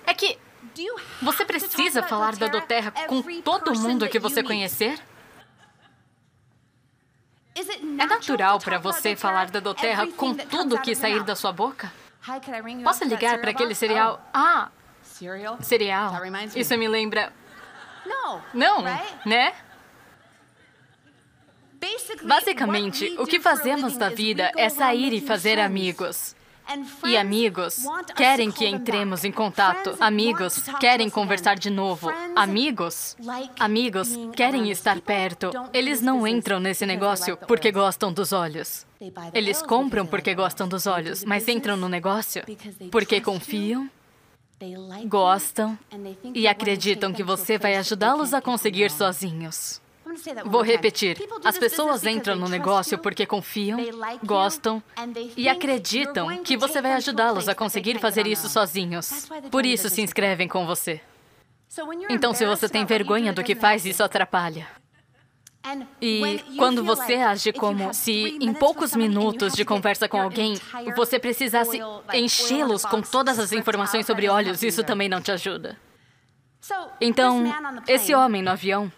É 0.05 0.13
que 0.13 0.37
você 1.21 1.45
precisa 1.45 2.03
falar 2.03 2.35
da 2.35 2.47
Doterra 2.47 2.91
com 2.91 3.21
todo 3.41 3.73
mundo 3.79 4.07
que 4.07 4.19
você 4.19 4.41
conhecer? 4.43 4.99
É 7.99 8.05
natural 8.05 8.59
para 8.59 8.77
você 8.79 9.15
falar 9.15 9.49
da 9.51 9.59
Doterra 9.59 10.07
com 10.07 10.33
tudo 10.35 10.79
que 10.81 10.95
sair 10.95 11.23
da 11.23 11.35
sua 11.35 11.51
boca? 11.51 11.91
Posso 12.83 13.03
ligar 13.05 13.39
para 13.39 13.51
aquele 13.51 13.75
cereal? 13.75 14.21
Ah, 14.33 14.69
cereal. 15.61 16.11
Isso 16.55 16.77
me 16.77 16.87
lembra 16.87 17.33
não, 18.53 18.81
né? 19.25 19.53
Basicamente, 22.23 23.15
o 23.17 23.25
que 23.25 23.39
fazemos 23.39 23.97
da 23.97 24.09
vida 24.09 24.51
é 24.55 24.69
sair 24.69 25.13
e 25.13 25.21
fazer 25.21 25.59
amigos. 25.59 26.35
E 27.05 27.17
amigos 27.17 27.83
querem 28.15 28.51
que 28.51 28.65
entremos 28.65 29.23
em 29.23 29.31
contato. 29.31 29.95
Amigos 29.99 30.63
querem 30.79 31.09
conversar 31.09 31.57
de 31.57 31.69
novo. 31.69 32.09
Amigos, 32.35 33.15
amigos 33.59 34.09
querem 34.35 34.69
estar 34.69 34.99
perto. 35.01 35.51
Eles 35.73 36.01
não 36.01 36.27
entram 36.27 36.59
nesse 36.59 36.85
negócio 36.85 37.37
porque 37.47 37.71
gostam 37.71 38.13
dos 38.13 38.31
olhos. 38.31 38.85
Eles 39.33 39.61
compram 39.61 40.05
porque 40.05 40.33
gostam 40.33 40.67
dos 40.67 40.85
olhos, 40.87 41.23
mas 41.23 41.47
entram 41.47 41.75
no 41.75 41.89
negócio 41.89 42.43
porque 42.91 43.19
confiam 43.19 43.89
gostam 45.07 45.77
e 46.35 46.47
acreditam 46.47 47.11
que 47.11 47.23
você 47.23 47.57
vai 47.57 47.75
ajudá-los 47.77 48.33
a 48.33 48.41
conseguir 48.41 48.91
sozinhos. 48.91 49.81
Vou 50.45 50.61
repetir. 50.61 51.17
As 51.43 51.57
pessoas 51.57 52.05
entram 52.05 52.35
no 52.35 52.47
negócio 52.47 52.97
porque 52.97 53.25
confiam, 53.25 53.79
gostam 54.23 54.81
e 55.37 55.47
acreditam 55.47 56.43
que 56.43 56.57
você 56.57 56.81
vai 56.81 56.93
ajudá-los 56.93 57.47
a 57.47 57.55
conseguir 57.55 57.99
fazer 57.99 58.27
isso 58.27 58.49
sozinhos. 58.49 59.29
Por 59.49 59.65
isso 59.65 59.89
se 59.89 60.01
inscrevem 60.01 60.47
com 60.47 60.65
você. 60.65 61.01
Então, 62.09 62.33
se 62.33 62.45
você 62.45 62.67
tem 62.67 62.85
vergonha 62.85 63.31
do 63.31 63.43
que 63.43 63.55
faz, 63.55 63.85
isso 63.85 64.03
atrapalha. 64.03 64.67
E 66.01 66.43
quando 66.57 66.83
você 66.83 67.15
age 67.15 67.53
como 67.53 67.93
se 67.93 68.37
em 68.41 68.51
poucos 68.51 68.95
minutos 68.95 69.53
de 69.53 69.63
conversa 69.63 70.09
com 70.09 70.19
alguém 70.19 70.59
você 70.95 71.19
precisasse 71.19 71.79
enchê-los 72.13 72.83
com 72.83 73.01
todas 73.01 73.37
as 73.37 73.51
informações 73.51 74.05
sobre 74.05 74.27
olhos, 74.27 74.63
isso 74.63 74.83
também 74.83 75.07
não 75.07 75.21
te 75.21 75.31
ajuda. 75.31 75.77
Então, 76.99 77.43
esse 77.87 78.13
homem 78.13 78.41
no 78.41 78.51
avião, 78.51 78.91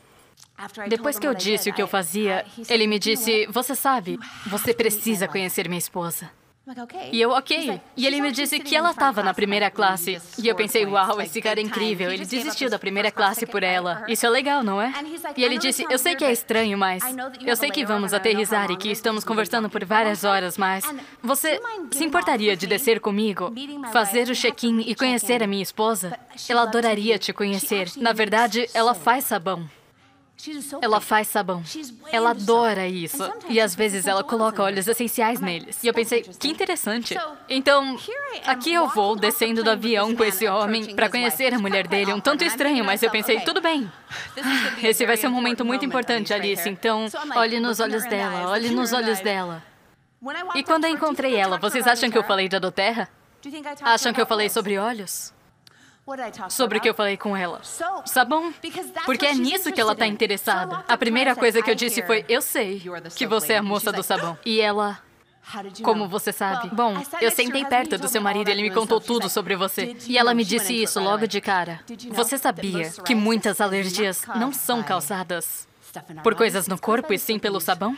depois 0.87 1.19
que 1.19 1.27
eu 1.27 1.33
disse 1.33 1.69
o 1.69 1.73
que 1.73 1.81
eu 1.81 1.87
fazia, 1.87 2.45
ele 2.69 2.87
me 2.87 2.99
disse: 2.99 3.47
Você 3.47 3.75
sabe, 3.75 4.19
você 4.47 4.73
precisa 4.73 5.27
conhecer 5.27 5.67
minha 5.67 5.79
esposa. 5.79 6.29
E 7.11 7.19
eu, 7.19 7.31
ok. 7.31 7.81
E 7.97 8.07
ele 8.07 8.21
me 8.21 8.31
disse 8.31 8.57
que 8.57 8.73
ela 8.73 8.91
estava 8.91 9.21
na 9.21 9.33
primeira 9.33 9.69
classe. 9.69 10.21
E 10.41 10.47
eu 10.47 10.55
pensei, 10.55 10.85
uau, 10.85 11.19
esse 11.19 11.41
cara 11.41 11.59
é 11.59 11.63
incrível. 11.63 12.09
Ele 12.09 12.23
desistiu 12.23 12.69
da 12.69 12.79
primeira 12.79 13.11
classe 13.11 13.45
por 13.45 13.63
ela. 13.63 14.05
Isso 14.07 14.25
é 14.25 14.29
legal, 14.29 14.63
não 14.63 14.81
é? 14.81 14.93
E 15.35 15.43
ele 15.43 15.57
disse, 15.57 15.85
eu 15.89 15.99
sei 15.99 16.15
que 16.15 16.23
é 16.23 16.31
estranho, 16.31 16.77
mas 16.77 17.03
eu 17.45 17.55
sei 17.57 17.69
que 17.69 17.85
vamos 17.85 18.13
aterrizar 18.13 18.71
e 18.71 18.77
que 18.77 18.89
estamos 18.89 19.25
conversando 19.25 19.69
por 19.69 19.83
várias 19.83 20.23
horas, 20.23 20.57
mas 20.57 20.85
você 21.21 21.59
se 21.91 22.05
importaria 22.05 22.55
de 22.55 22.65
descer 22.65 23.01
comigo, 23.01 23.53
fazer 23.91 24.29
o 24.29 24.35
check-in 24.35 24.83
e 24.87 24.95
conhecer 24.95 25.43
a 25.43 25.47
minha 25.47 25.63
esposa? 25.63 26.17
Ela 26.47 26.61
adoraria 26.63 27.19
te 27.19 27.33
conhecer. 27.33 27.91
Na 27.97 28.13
verdade, 28.13 28.69
ela 28.73 28.93
faz 28.93 29.25
sabão. 29.25 29.69
Ela 30.81 30.99
faz 30.99 31.27
sabão. 31.27 31.63
Ela 32.11 32.31
adora 32.31 32.87
isso. 32.87 33.23
E 33.49 33.59
às 33.59 33.75
vezes 33.75 34.05
ela 34.07 34.23
coloca 34.23 34.61
óleos 34.61 34.87
essenciais 34.87 35.39
neles. 35.39 35.83
E 35.83 35.87
eu 35.87 35.93
pensei, 35.93 36.21
que 36.21 36.47
interessante. 36.47 37.15
Então, 37.49 37.97
aqui 38.45 38.73
eu 38.73 38.87
vou 38.89 39.15
descendo 39.15 39.63
do 39.63 39.69
avião 39.69 40.15
com 40.15 40.23
esse 40.23 40.47
homem 40.47 40.95
para 40.95 41.09
conhecer 41.09 41.53
a 41.53 41.59
mulher 41.59 41.87
dele. 41.87 42.13
Um 42.13 42.19
tanto 42.19 42.43
estranho, 42.43 42.83
mas 42.83 43.01
eu 43.01 43.09
pensei, 43.09 43.39
tudo 43.41 43.61
bem. 43.61 43.89
Esse 44.81 45.05
vai 45.05 45.17
ser 45.17 45.27
um 45.27 45.31
momento 45.31 45.63
muito 45.63 45.85
importante, 45.85 46.33
Alice. 46.33 46.67
Então, 46.69 47.05
olhe 47.35 47.59
nos 47.59 47.79
olhos 47.79 48.03
dela, 48.05 48.49
olhe 48.49 48.69
nos 48.69 48.93
olhos 48.93 49.19
dela. 49.19 49.63
E 50.55 50.63
quando 50.63 50.85
eu 50.85 50.89
encontrei 50.89 51.35
ela, 51.35 51.57
vocês 51.57 51.85
acham 51.85 52.09
que 52.09 52.17
eu 52.17 52.23
falei 52.23 52.47
da 52.47 52.59
Doterra? 52.59 53.09
Acham 53.81 54.13
que 54.13 54.21
eu 54.21 54.25
falei 54.25 54.49
sobre 54.49 54.77
olhos? 54.77 55.32
Sobre 56.49 56.77
o 56.77 56.81
que 56.81 56.89
eu 56.89 56.93
falei 56.93 57.17
com 57.17 57.35
ela. 57.35 57.61
Sabão, 58.05 58.53
porque 59.05 59.25
é 59.25 59.33
nisso 59.33 59.71
que 59.71 59.79
ela 59.79 59.93
está 59.93 60.05
interessada. 60.05 60.83
A 60.87 60.97
primeira 60.97 61.35
coisa 61.35 61.61
que 61.61 61.71
eu 61.71 61.75
disse 61.75 62.01
foi: 62.03 62.25
Eu 62.27 62.41
sei 62.41 62.81
que 63.15 63.25
você 63.25 63.53
é 63.53 63.57
a 63.57 63.63
moça 63.63 63.91
do 63.91 64.03
sabão. 64.03 64.37
E 64.45 64.59
ela. 64.59 64.99
Como 65.83 66.07
você 66.07 66.31
sabe? 66.31 66.73
Bom, 66.73 66.95
eu 67.19 67.29
sentei 67.29 67.65
perto 67.65 67.97
do 67.97 68.07
seu 68.07 68.21
marido 68.21 68.47
e 68.47 68.51
ele 68.51 68.61
me 68.61 68.71
contou 68.71 69.01
tudo 69.01 69.29
sobre 69.29 69.57
você. 69.57 69.95
E 70.07 70.17
ela 70.17 70.33
me 70.33 70.45
disse 70.45 70.81
isso 70.81 71.01
logo 71.01 71.27
de 71.27 71.41
cara. 71.41 71.81
Você 72.11 72.37
sabia 72.37 72.89
que 73.05 73.13
muitas 73.13 73.59
alergias 73.59 74.25
não 74.35 74.53
são 74.53 74.81
causadas 74.81 75.67
por 76.23 76.33
coisas 76.35 76.67
no 76.67 76.79
corpo 76.79 77.13
e 77.13 77.19
sim 77.19 77.37
pelo 77.37 77.59
sabão? 77.59 77.97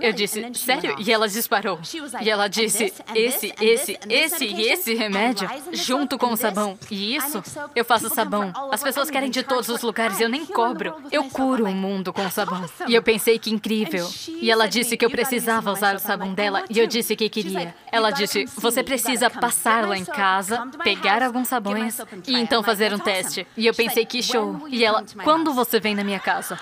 Eu 0.00 0.12
disse, 0.12 0.44
sério? 0.54 0.96
E 0.98 1.12
ela 1.12 1.28
disparou. 1.28 1.78
E 2.20 2.30
ela 2.30 2.48
disse, 2.48 2.92
esse, 3.14 3.54
esse, 3.60 3.98
esse 4.08 4.44
e 4.44 4.62
esse 4.68 4.94
remédio, 4.94 5.48
junto 5.72 6.18
com 6.18 6.32
o 6.32 6.36
sabão. 6.36 6.78
E 6.90 7.16
isso, 7.16 7.42
eu 7.74 7.84
faço 7.84 8.08
sabão. 8.08 8.52
As 8.72 8.82
pessoas 8.82 9.10
querem 9.10 9.30
de 9.30 9.42
todos 9.42 9.68
os 9.68 9.82
lugares, 9.82 10.20
eu 10.20 10.28
nem 10.28 10.44
cobro. 10.44 10.94
Eu 11.12 11.24
curo 11.24 11.66
o 11.66 11.72
mundo 11.72 12.12
com 12.12 12.28
sabão. 12.30 12.64
E 12.86 12.94
eu 12.94 13.02
pensei 13.02 13.38
que 13.38 13.50
incrível. 13.50 14.08
E 14.28 14.50
ela 14.50 14.66
disse 14.66 14.96
que 14.96 15.04
eu 15.04 15.10
precisava 15.10 15.70
usar 15.70 15.94
o 15.94 15.98
sabão 15.98 16.34
dela, 16.34 16.64
e 16.70 16.78
eu 16.78 16.86
disse 16.86 17.14
que 17.14 17.28
queria. 17.28 17.74
Ela 17.92 18.10
disse, 18.10 18.44
você 18.56 18.82
precisa 18.82 19.30
passar 19.30 19.86
lá 19.86 19.96
em 19.96 20.04
casa, 20.04 20.66
pegar 20.82 21.22
alguns 21.22 21.48
sabões, 21.48 21.98
e 22.26 22.34
então 22.38 22.62
fazer 22.62 22.92
um 22.92 22.98
teste. 22.98 23.46
E 23.56 23.66
eu 23.66 23.74
pensei, 23.74 24.04
que 24.04 24.22
show. 24.22 24.68
E 24.68 24.84
ela, 24.84 25.04
quando 25.22 25.52
você 25.52 25.78
vem 25.78 25.94
na 25.94 26.02
minha 26.02 26.20
casa? 26.20 26.58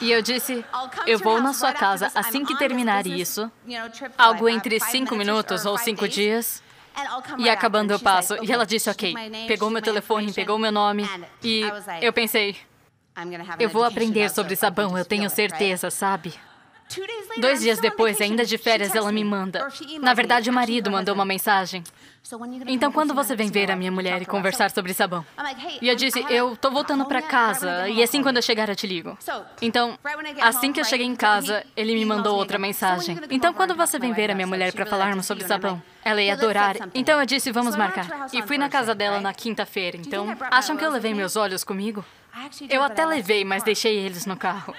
E 0.00 0.10
eu 0.10 0.22
disse, 0.22 0.64
eu 1.06 1.18
vou 1.18 1.40
na 1.40 1.52
sua 1.52 1.72
casa 1.72 2.10
assim 2.14 2.44
que 2.44 2.56
terminar 2.56 3.06
isso, 3.06 3.50
algo 4.16 4.48
entre 4.48 4.78
cinco 4.80 5.14
minutos 5.16 5.64
ou 5.66 5.78
cinco 5.78 6.08
dias, 6.08 6.62
e 7.38 7.48
acabando 7.48 7.92
eu 7.92 8.00
passo. 8.00 8.36
E 8.42 8.50
ela 8.50 8.64
disse, 8.64 8.88
ok. 8.90 9.14
Pegou 9.46 9.70
meu 9.70 9.82
telefone, 9.82 10.32
pegou 10.32 10.58
meu 10.58 10.72
nome, 10.72 11.08
e 11.42 11.62
eu 12.00 12.12
pensei, 12.12 12.56
eu 13.58 13.68
vou 13.68 13.84
aprender 13.84 14.30
sobre 14.30 14.56
sabão, 14.56 14.96
eu 14.96 15.04
tenho 15.04 15.28
certeza, 15.30 15.90
sabe? 15.90 16.34
Dois 17.38 17.60
dias 17.60 17.80
depois, 17.80 18.20
ainda 18.20 18.44
de 18.44 18.56
férias, 18.56 18.94
ela 18.94 19.10
me 19.10 19.24
manda. 19.24 19.66
Na 20.00 20.14
verdade, 20.14 20.48
o 20.48 20.52
marido 20.52 20.90
mandou 20.90 21.14
uma 21.14 21.24
mensagem. 21.24 21.82
Então, 22.66 22.90
quando 22.90 23.14
você 23.14 23.36
vem 23.36 23.50
ver 23.50 23.70
a 23.70 23.76
minha 23.76 23.92
mulher 23.92 24.20
e 24.20 24.26
conversar 24.26 24.70
sobre 24.70 24.92
sabão? 24.92 25.24
E 25.80 25.88
eu 25.88 25.94
disse, 25.94 26.24
eu 26.28 26.56
tô 26.56 26.70
voltando 26.70 27.04
para 27.04 27.22
casa, 27.22 27.88
e 27.88 28.02
assim 28.02 28.22
quando 28.22 28.36
eu 28.36 28.42
chegar 28.42 28.68
eu 28.68 28.74
te 28.74 28.86
ligo. 28.86 29.16
Então, 29.62 29.98
assim 30.42 30.72
que 30.72 30.80
eu 30.80 30.84
cheguei 30.84 31.06
em 31.06 31.14
casa, 31.14 31.64
ele 31.76 31.94
me 31.94 32.04
mandou 32.04 32.36
outra 32.36 32.58
mensagem. 32.58 33.18
Então, 33.30 33.54
quando 33.54 33.74
você 33.74 33.98
vem 33.98 34.12
ver 34.12 34.30
a 34.30 34.34
minha 34.34 34.46
mulher 34.46 34.72
para 34.72 34.86
falarmos 34.86 35.26
sobre 35.26 35.44
sabão? 35.44 35.80
Ela 36.04 36.22
ia 36.22 36.32
adorar. 36.32 36.76
Então 36.94 37.18
eu 37.20 37.26
disse, 37.26 37.52
vamos 37.52 37.76
marcar. 37.76 38.28
E 38.32 38.42
fui 38.42 38.58
na 38.58 38.68
casa 38.68 38.94
dela 38.94 39.20
na 39.20 39.32
quinta-feira. 39.32 39.96
Então, 39.96 40.36
acham 40.50 40.76
que 40.76 40.84
eu 40.84 40.90
levei 40.90 41.14
meus 41.14 41.36
olhos 41.36 41.62
comigo? 41.62 42.04
Eu 42.68 42.82
até 42.82 43.06
levei, 43.06 43.44
mas 43.44 43.62
deixei 43.62 43.96
eles 43.96 44.26
no 44.26 44.36
carro. 44.36 44.74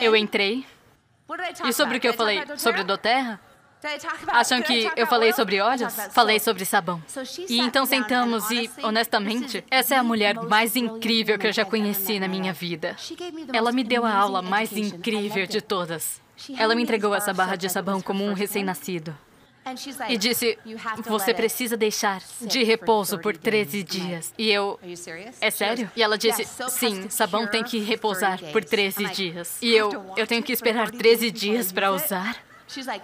Eu 0.00 0.16
entrei. 0.16 0.66
E 1.64 1.72
sobre 1.72 1.98
o 1.98 2.00
que 2.00 2.08
eu 2.08 2.14
falei? 2.14 2.42
Sobre 2.56 2.84
Doterra? 2.84 3.40
Acham 4.28 4.62
que 4.62 4.90
eu 4.96 5.06
falei 5.06 5.32
sobre 5.32 5.60
olhos? 5.60 5.94
Falei 6.12 6.40
sobre 6.40 6.64
sabão. 6.64 7.02
E 7.48 7.60
então 7.60 7.86
sentamos 7.86 8.50
e, 8.50 8.70
honestamente, 8.82 9.64
essa 9.70 9.94
é 9.94 9.98
a 9.98 10.02
mulher 10.02 10.34
mais 10.34 10.76
incrível 10.76 11.38
que 11.38 11.46
eu 11.46 11.52
já 11.52 11.64
conheci 11.64 12.18
na 12.18 12.28
minha 12.28 12.52
vida. 12.52 12.96
Ela 13.52 13.72
me 13.72 13.84
deu 13.84 14.04
a 14.04 14.12
aula 14.12 14.42
mais 14.42 14.72
incrível 14.72 15.46
de 15.46 15.60
todas. 15.60 16.20
Ela 16.58 16.74
me 16.74 16.82
entregou 16.82 17.14
essa 17.14 17.32
barra 17.32 17.56
de 17.56 17.68
sabão 17.68 18.00
como 18.00 18.24
um 18.24 18.32
recém-nascido. 18.32 19.16
E 20.08 20.16
disse: 20.16 20.56
Você 21.06 21.34
precisa 21.34 21.76
deixar 21.76 22.22
de 22.40 22.62
repouso 22.62 23.18
por 23.18 23.36
13 23.36 23.82
dias. 23.82 24.32
E 24.38 24.48
eu. 24.48 24.78
É 25.40 25.50
sério? 25.50 25.90
E 25.96 26.02
ela 26.02 26.16
disse: 26.16 26.44
Sim, 26.68 27.10
sabão 27.10 27.48
tem 27.48 27.64
que 27.64 27.80
repousar 27.80 28.40
por 28.52 28.64
13 28.64 29.06
dias. 29.06 29.58
E 29.60 29.74
eu. 29.74 30.12
Eu 30.16 30.26
tenho 30.26 30.42
que 30.42 30.52
esperar 30.52 30.90
13 30.90 31.30
dias 31.32 31.72
para 31.72 31.90
usar? 31.90 32.45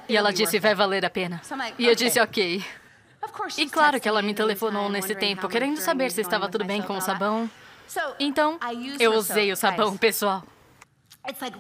E 0.09 0.17
ela 0.17 0.33
disse: 0.33 0.59
Vai 0.59 0.75
valer 0.75 1.05
a 1.05 1.11
pena. 1.11 1.41
E 1.79 1.87
eu 1.87 1.95
disse: 1.95 2.21
Ok. 2.21 2.65
E 3.57 3.69
claro 3.69 4.01
que 4.01 4.09
ela 4.09 4.21
me 4.21 4.35
telefonou 4.35 4.89
nesse 4.89 5.15
tempo, 5.15 5.49
querendo 5.49 5.77
saber 5.79 6.11
se 6.11 6.21
estava 6.21 6.49
tudo 6.49 6.65
bem 6.65 6.83
com 6.83 6.97
o 6.97 7.01
sabão. 7.01 7.49
Então, 8.19 8.59
eu 8.99 9.13
usei 9.15 9.53
o 9.53 9.57
sabão 9.57 9.97
pessoal. 9.97 10.43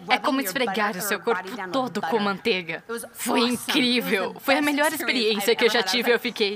É 0.08 0.18
como 0.18 0.40
esfregar 0.40 0.96
o 0.96 1.00
seu 1.00 1.20
corpo 1.20 1.48
todo 1.70 2.00
com 2.02 2.18
manteiga. 2.18 2.82
Foi 3.12 3.40
incrível. 3.40 4.34
Foi 4.40 4.56
a 4.56 4.62
melhor 4.62 4.92
experiência 4.92 5.54
que 5.54 5.64
eu 5.64 5.70
já 5.70 5.82
tive. 5.82 6.10
Eu 6.10 6.18
fiquei. 6.18 6.54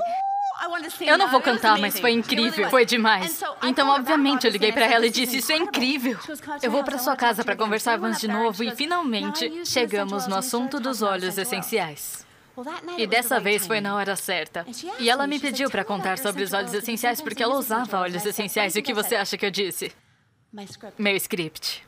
Eu 1.00 1.18
não 1.18 1.28
vou 1.28 1.40
cantar, 1.40 1.78
mas 1.78 1.98
foi 1.98 2.12
incrível. 2.12 2.70
Foi 2.70 2.84
demais. 2.84 3.42
Então, 3.62 3.88
obviamente, 3.88 4.46
eu 4.46 4.50
liguei 4.50 4.72
para 4.72 4.86
ela 4.86 5.06
e 5.06 5.10
disse: 5.10 5.38
Isso 5.38 5.52
é 5.52 5.56
incrível. 5.56 6.18
Eu 6.62 6.70
vou 6.70 6.82
para 6.82 6.98
sua 6.98 7.16
casa 7.16 7.44
para 7.44 7.56
conversarmos 7.56 8.18
de 8.18 8.28
novo 8.28 8.64
e 8.64 8.70
finalmente 8.74 9.64
chegamos 9.66 10.26
no 10.26 10.36
assunto 10.36 10.80
dos 10.80 11.02
óleos 11.02 11.36
essenciais. 11.38 12.26
E 12.96 13.06
dessa 13.06 13.38
vez 13.38 13.66
foi 13.66 13.80
na 13.80 13.94
hora 13.94 14.16
certa. 14.16 14.66
E 14.98 15.10
ela 15.10 15.26
me 15.26 15.38
pediu 15.38 15.70
para 15.70 15.84
contar 15.84 16.18
sobre 16.18 16.42
os 16.42 16.52
óleos 16.52 16.72
essenciais 16.72 17.20
porque 17.20 17.42
ela 17.42 17.56
usava 17.56 18.00
óleos 18.00 18.24
essenciais. 18.24 18.74
E 18.76 18.78
o 18.78 18.82
que 18.82 18.94
você 18.94 19.14
acha 19.16 19.36
que 19.36 19.44
eu 19.44 19.50
disse? 19.50 19.92
Meu 20.98 21.16
script. 21.16 21.86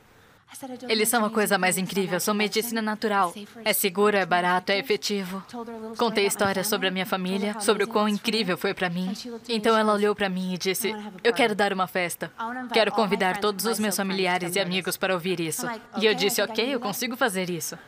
Eles 0.88 1.08
são 1.08 1.24
a 1.24 1.30
coisa 1.30 1.58
mais 1.58 1.76
incrível, 1.76 2.18
são 2.18 2.34
medicina 2.34 2.80
natural. 2.80 3.34
É 3.64 3.72
seguro, 3.72 4.16
é 4.16 4.24
barato, 4.24 4.72
é 4.72 4.78
efetivo. 4.78 5.44
Contei 5.96 6.26
histórias 6.26 6.66
sobre 6.66 6.88
a 6.88 6.90
minha 6.90 7.06
família, 7.06 7.60
sobre 7.60 7.84
o 7.84 7.88
quão 7.88 8.08
incrível 8.08 8.56
foi 8.56 8.72
para 8.74 8.88
mim. 8.88 9.12
Então 9.48 9.76
ela 9.76 9.92
olhou 9.92 10.14
para 10.14 10.28
mim 10.28 10.54
e 10.54 10.58
disse: 10.58 10.94
Eu 11.22 11.32
quero 11.32 11.54
dar 11.54 11.72
uma 11.72 11.86
festa. 11.86 12.32
Quero 12.72 12.90
convidar 12.92 13.38
todos 13.38 13.64
os 13.66 13.78
meus 13.78 13.96
familiares 13.96 14.56
e 14.56 14.60
amigos 14.60 14.96
para 14.96 15.14
ouvir 15.14 15.38
isso. 15.38 15.66
E 16.00 16.06
eu 16.06 16.14
disse: 16.14 16.40
Ok, 16.42 16.74
eu 16.74 16.80
consigo 16.80 17.16
fazer 17.16 17.50
isso. 17.50 17.78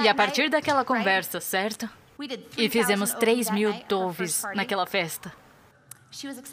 E 0.00 0.08
a 0.08 0.14
partir 0.14 0.48
daquela 0.48 0.84
conversa, 0.84 1.40
certo? 1.40 1.88
E 2.56 2.68
fizemos 2.68 3.12
3 3.14 3.50
mil 3.50 3.72
doves 3.88 4.44
naquela 4.54 4.86
festa. 4.86 5.32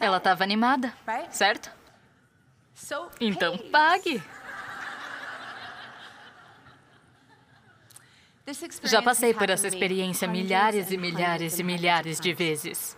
Ela 0.00 0.18
estava 0.18 0.44
animada, 0.44 0.92
certo? 1.30 1.70
Então 3.20 3.56
pague. 3.72 4.22
Já 8.84 9.02
passei 9.02 9.34
por 9.34 9.50
essa 9.50 9.66
experiência 9.66 10.28
milhares 10.28 10.90
e 10.90 10.96
milhares 10.96 11.58
e 11.58 11.62
milhares 11.62 12.20
de 12.20 12.32
vezes. 12.32 12.96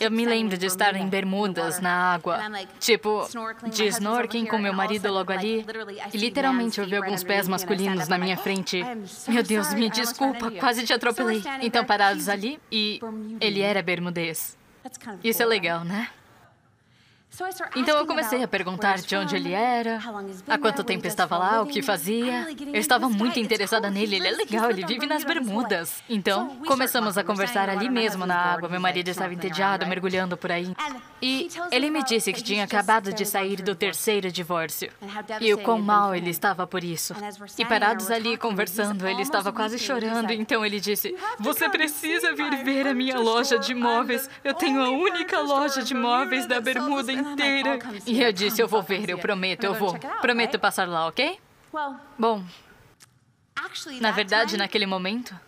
Eu 0.00 0.10
me 0.10 0.26
lembro 0.26 0.58
de 0.58 0.66
estar 0.66 0.96
em 0.96 1.08
bermudas 1.08 1.80
na 1.80 2.14
água, 2.14 2.40
tipo, 2.80 3.28
de 3.70 3.86
snorkeling 3.86 4.46
com 4.46 4.58
meu 4.58 4.72
marido 4.72 5.10
logo 5.12 5.32
ali, 5.32 5.64
e 6.12 6.18
literalmente 6.18 6.80
eu 6.80 6.86
vi 6.86 6.96
alguns 6.96 7.22
pés 7.22 7.46
masculinos 7.46 8.08
na 8.08 8.18
minha 8.18 8.36
frente. 8.36 8.82
Meu 9.28 9.42
Deus, 9.42 9.72
me 9.72 9.88
desculpa, 9.88 10.50
quase 10.50 10.84
te 10.84 10.92
atropelei. 10.92 11.42
Então, 11.62 11.84
parados 11.84 12.28
ali, 12.28 12.60
e 12.70 13.00
ele 13.40 13.60
era 13.60 13.82
bermudês. 13.82 14.58
Isso 15.22 15.42
é 15.42 15.46
legal, 15.46 15.84
né? 15.84 16.08
Então 17.74 17.98
eu 17.98 18.06
comecei 18.06 18.42
a 18.42 18.48
perguntar 18.48 18.96
de 18.98 19.14
onde 19.14 19.36
ele 19.36 19.52
era, 19.52 20.00
há 20.48 20.56
quanto 20.58 20.82
tempo 20.82 21.06
estava 21.06 21.36
lá, 21.36 21.60
o 21.60 21.66
que 21.66 21.82
fazia. 21.82 22.46
Eu 22.72 22.80
estava 22.80 23.08
muito 23.08 23.38
interessada 23.38 23.90
nele, 23.90 24.16
ele 24.16 24.28
é 24.28 24.30
legal, 24.30 24.70
ele 24.70 24.86
vive 24.86 25.06
nas 25.06 25.22
Bermudas. 25.22 26.02
Então 26.08 26.56
começamos 26.66 27.18
a 27.18 27.24
conversar 27.24 27.68
ali 27.68 27.90
mesmo 27.90 28.24
na 28.24 28.36
água. 28.36 28.68
Meu 28.68 28.80
marido 28.80 29.08
estava 29.08 29.34
entediado, 29.34 29.86
mergulhando 29.86 30.36
por 30.36 30.50
aí. 30.50 30.74
E 31.20 31.48
ele 31.70 31.90
me 31.90 32.02
disse 32.04 32.32
que 32.32 32.42
tinha 32.42 32.64
acabado 32.64 33.12
de 33.12 33.26
sair 33.26 33.62
do 33.62 33.74
terceiro 33.74 34.30
divórcio 34.30 34.90
e 35.40 35.52
o 35.52 35.58
quão 35.58 35.80
mal 35.80 36.14
ele 36.14 36.30
estava 36.30 36.66
por 36.66 36.82
isso. 36.82 37.14
E 37.58 37.64
parados 37.64 38.10
ali 38.10 38.36
conversando, 38.36 39.06
ele 39.06 39.22
estava 39.22 39.52
quase 39.52 39.78
chorando. 39.78 40.30
Então 40.32 40.64
ele 40.64 40.80
disse: 40.80 41.14
Você 41.38 41.68
precisa 41.68 42.34
vir 42.34 42.64
ver 42.64 42.86
a 42.86 42.94
minha 42.94 43.18
loja 43.18 43.58
de 43.58 43.74
móveis. 43.74 44.28
Eu 44.42 44.54
tenho 44.54 44.80
a 44.82 44.88
única 44.90 45.40
loja 45.40 45.82
de 45.82 45.94
móveis 45.94 46.46
da 46.46 46.60
Bermuda 46.60 47.12
inteira. 47.20 47.78
E 48.06 48.22
eu 48.22 48.32
disse: 48.32 48.60
Eu 48.60 48.68
vou 48.68 48.82
ver, 48.82 49.08
eu 49.08 49.18
prometo, 49.18 49.64
eu 49.64 49.74
vou. 49.74 49.98
Prometo 50.20 50.58
passar 50.58 50.88
lá, 50.88 51.06
ok? 51.06 51.38
Bom, 52.18 52.44
na 54.00 54.10
verdade, 54.10 54.56
naquele 54.56 54.86
momento, 54.86 55.38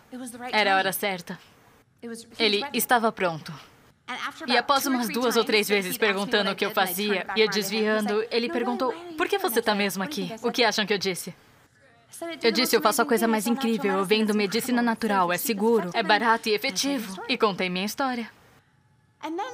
era 0.51 0.73
a 0.73 0.77
hora 0.77 0.91
certa. 0.91 1.39
Ele 2.37 2.63
estava 2.73 3.11
pronto. 3.11 3.53
E 4.47 4.57
após 4.57 4.85
umas 4.87 5.07
duas 5.07 5.37
ou 5.37 5.43
três 5.43 5.67
vezes 5.67 5.97
perguntando 5.97 6.51
o 6.51 6.55
que 6.55 6.65
eu 6.65 6.71
fazia 6.71 7.27
e 7.35 7.41
eu 7.41 7.49
desviando, 7.49 8.25
ele 8.31 8.49
perguntou: 8.49 8.91
Por 9.17 9.27
que 9.27 9.37
você 9.37 9.59
está 9.59 9.75
mesmo 9.75 10.01
aqui? 10.03 10.33
O 10.41 10.51
que 10.51 10.63
acham 10.63 10.85
que 10.85 10.93
eu 10.93 10.97
disse? 10.97 11.33
Eu 12.41 12.51
disse: 12.51 12.75
Eu 12.75 12.81
faço 12.81 13.01
a 13.01 13.05
coisa 13.05 13.27
mais 13.27 13.45
incrível. 13.45 13.99
Eu 13.99 14.05
vendo 14.05 14.33
medicina 14.33 14.81
natural, 14.81 15.31
é 15.31 15.37
seguro, 15.37 15.91
é 15.93 16.01
barato 16.01 16.49
e 16.49 16.53
efetivo. 16.53 17.21
E 17.29 17.37
contei 17.37 17.69
minha 17.69 17.85
história. 17.85 18.31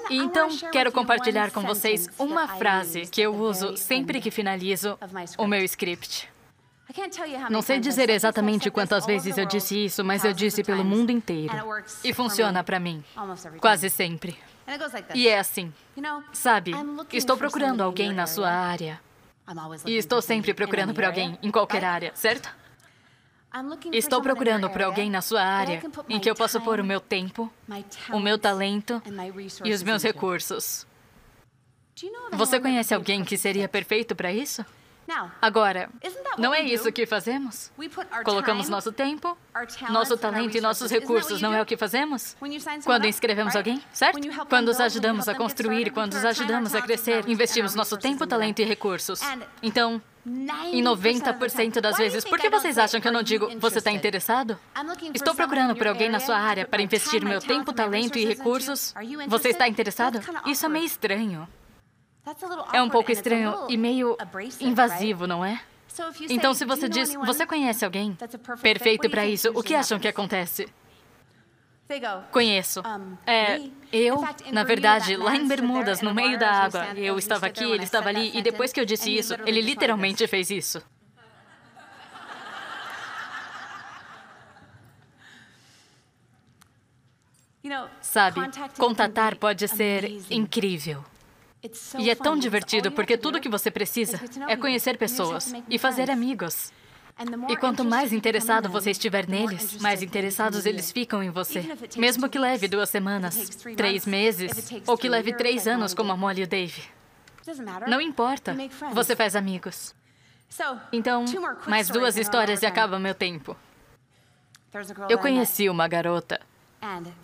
E 0.09 0.17
então, 0.17 0.49
quero 0.71 0.91
compartilhar 0.91 1.51
com 1.51 1.61
vocês 1.61 2.07
uma 2.19 2.47
frase 2.47 3.07
que 3.07 3.21
eu 3.21 3.33
uso 3.35 3.75
sempre 3.75 4.21
que 4.21 4.29
finalizo 4.29 4.97
o 5.37 5.47
meu 5.47 5.63
script. 5.63 6.29
Não 7.49 7.61
sei 7.63 7.79
dizer 7.79 8.09
exatamente 8.09 8.69
quantas 8.69 9.05
vezes 9.05 9.37
eu 9.37 9.45
disse 9.45 9.85
isso, 9.85 10.03
mas 10.03 10.23
eu 10.23 10.33
disse 10.33 10.63
pelo 10.63 10.85
mundo 10.85 11.11
inteiro. 11.11 11.53
E 12.03 12.13
funciona 12.13 12.63
para 12.63 12.79
mim, 12.79 13.03
quase 13.59 13.89
sempre. 13.89 14.37
E 15.13 15.27
é 15.27 15.39
assim. 15.39 15.73
Sabe, 16.31 16.71
estou 17.11 17.35
procurando 17.37 17.81
alguém 17.81 18.13
na 18.13 18.27
sua 18.27 18.49
área. 18.49 19.01
E 19.85 19.95
estou 19.97 20.21
sempre 20.21 20.53
procurando 20.53 20.93
por 20.93 21.03
alguém 21.03 21.37
em 21.41 21.51
qualquer 21.51 21.83
área, 21.83 22.11
certo? 22.15 22.49
Estou 23.91 24.21
procurando 24.21 24.69
por 24.69 24.81
alguém 24.81 25.09
na 25.09 25.21
sua 25.21 25.41
área 25.41 25.81
em 26.09 26.19
que 26.19 26.29
eu 26.29 26.35
possa 26.35 26.59
pôr 26.59 26.79
o 26.79 26.83
meu 26.83 26.99
tempo, 26.99 27.51
o 28.11 28.19
meu 28.19 28.37
talento 28.37 29.01
e 29.63 29.73
os 29.73 29.83
meus 29.83 30.03
recursos. 30.03 30.85
Você 32.33 32.59
conhece 32.59 32.93
alguém 32.93 33.23
que 33.23 33.37
seria 33.37 33.69
perfeito 33.69 34.15
para 34.15 34.33
isso? 34.33 34.65
Agora, 35.41 35.89
não 36.37 36.53
é 36.53 36.61
isso 36.61 36.91
que 36.91 37.05
fazemos? 37.05 37.71
Colocamos 38.23 38.69
nosso 38.69 38.91
tempo, 38.91 39.37
nosso 39.89 40.17
talento 40.17 40.57
e 40.57 40.61
nossos 40.61 40.89
recursos, 40.91 41.41
não 41.41 41.53
é 41.53 41.61
o 41.61 41.65
que 41.65 41.77
fazemos? 41.77 42.35
Quando 42.83 43.05
inscrevemos 43.05 43.55
alguém, 43.55 43.81
certo? 43.93 44.19
Quando 44.49 44.69
os 44.69 44.79
ajudamos 44.79 45.27
a 45.27 45.35
construir, 45.35 45.91
quando 45.91 46.13
os 46.13 46.25
ajudamos 46.25 46.73
a 46.73 46.81
crescer, 46.81 47.27
investimos 47.27 47.75
nosso 47.75 47.97
tempo, 47.97 48.25
talento 48.25 48.61
e 48.61 48.65
recursos. 48.65 49.21
Então, 49.61 50.01
em 50.25 50.83
90% 50.83 51.79
das 51.79 51.97
vezes, 51.97 52.25
por 52.25 52.39
que 52.39 52.49
vocês 52.49 52.79
acham 52.79 52.99
que 52.99 53.07
eu 53.07 53.11
não 53.11 53.21
digo 53.21 53.47
você 53.59 53.77
está 53.77 53.91
interessado? 53.91 54.57
Estou 55.13 55.35
procurando 55.35 55.75
por 55.75 55.87
alguém 55.87 56.09
na 56.09 56.19
sua 56.19 56.37
área 56.37 56.65
para 56.65 56.81
investir 56.81 57.23
meu 57.23 57.39
tempo, 57.39 57.71
talento 57.71 58.17
e 58.17 58.25
recursos. 58.25 58.93
Você 59.27 59.49
está 59.49 59.67
interessado? 59.67 60.19
Isso 60.47 60.65
é 60.65 60.69
meio 60.69 60.85
estranho. 60.85 61.47
É 62.73 62.81
um 62.81 62.89
pouco 62.89 63.11
estranho 63.11 63.67
e 63.69 63.77
meio 63.77 64.17
invasivo, 64.59 65.27
não 65.27 65.45
é? 65.45 65.61
Então, 66.29 66.53
se 66.53 66.65
você 66.65 66.89
diz, 66.89 67.13
você 67.13 67.45
conhece 67.45 67.85
alguém 67.85 68.17
perfeito 68.61 69.09
para 69.09 69.25
isso, 69.25 69.49
o 69.53 69.63
que 69.63 69.75
acham 69.75 69.99
que 69.99 70.07
acontece? 70.07 70.67
Conheço. 72.31 72.81
É, 73.27 73.61
eu, 73.93 74.19
na 74.51 74.63
verdade, 74.63 75.15
lá 75.15 75.35
em 75.35 75.47
Bermudas, 75.47 76.01
no 76.01 76.13
meio 76.13 76.37
da 76.37 76.49
água, 76.51 76.87
eu 76.95 77.17
estava 77.17 77.45
aqui, 77.45 77.63
ele 77.63 77.83
estava 77.83 78.09
ali, 78.09 78.31
e 78.35 78.41
depois 78.41 78.73
que 78.73 78.79
eu 78.79 78.85
disse 78.85 79.15
isso, 79.15 79.35
ele 79.45 79.61
literalmente 79.61 80.25
fez 80.27 80.49
isso. 80.49 80.81
Sabe, 88.01 88.41
contatar 88.77 89.35
pode 89.37 89.67
ser 89.67 90.05
incrível. 90.29 91.03
E 91.99 92.09
é 92.09 92.15
tão 92.15 92.37
divertido 92.37 92.91
porque 92.91 93.17
tudo 93.17 93.37
o 93.37 93.41
que 93.41 93.49
você 93.49 93.71
precisa 93.71 94.19
é 94.47 94.55
conhecer 94.55 94.97
pessoas 94.97 95.53
e 95.69 95.77
fazer 95.77 96.09
amigos. 96.11 96.71
E 97.47 97.55
quanto 97.55 97.85
mais 97.85 98.11
interessado 98.11 98.69
você 98.69 98.91
estiver 98.91 99.27
neles, 99.27 99.77
mais 99.77 100.03
interessados 100.03 100.65
eles 100.65 100.91
ficam 100.91 101.23
em 101.23 101.29
você. 101.29 101.63
Mesmo 101.95 102.27
que 102.27 102.37
leve 102.37 102.67
duas 102.67 102.89
semanas, 102.89 103.35
três 103.77 104.05
meses, 104.05 104.51
ou 104.85 104.97
que 104.97 105.07
leve 105.07 105.33
três 105.33 105.65
anos, 105.65 105.93
como 105.93 106.11
a 106.11 106.17
Molly 106.17 106.41
e 106.41 106.43
o 106.43 106.47
Dave. 106.47 106.83
Não 107.87 108.01
importa. 108.01 108.55
Você 108.91 109.15
faz 109.15 109.35
amigos. 109.35 109.95
Então, 110.91 111.25
mais 111.67 111.87
duas 111.89 112.17
histórias 112.17 112.61
e 112.61 112.65
acaba 112.65 112.99
meu 112.99 113.15
tempo. 113.15 113.55
Eu 115.09 115.17
conheci 115.17 115.69
uma 115.69 115.87
garota 115.87 116.41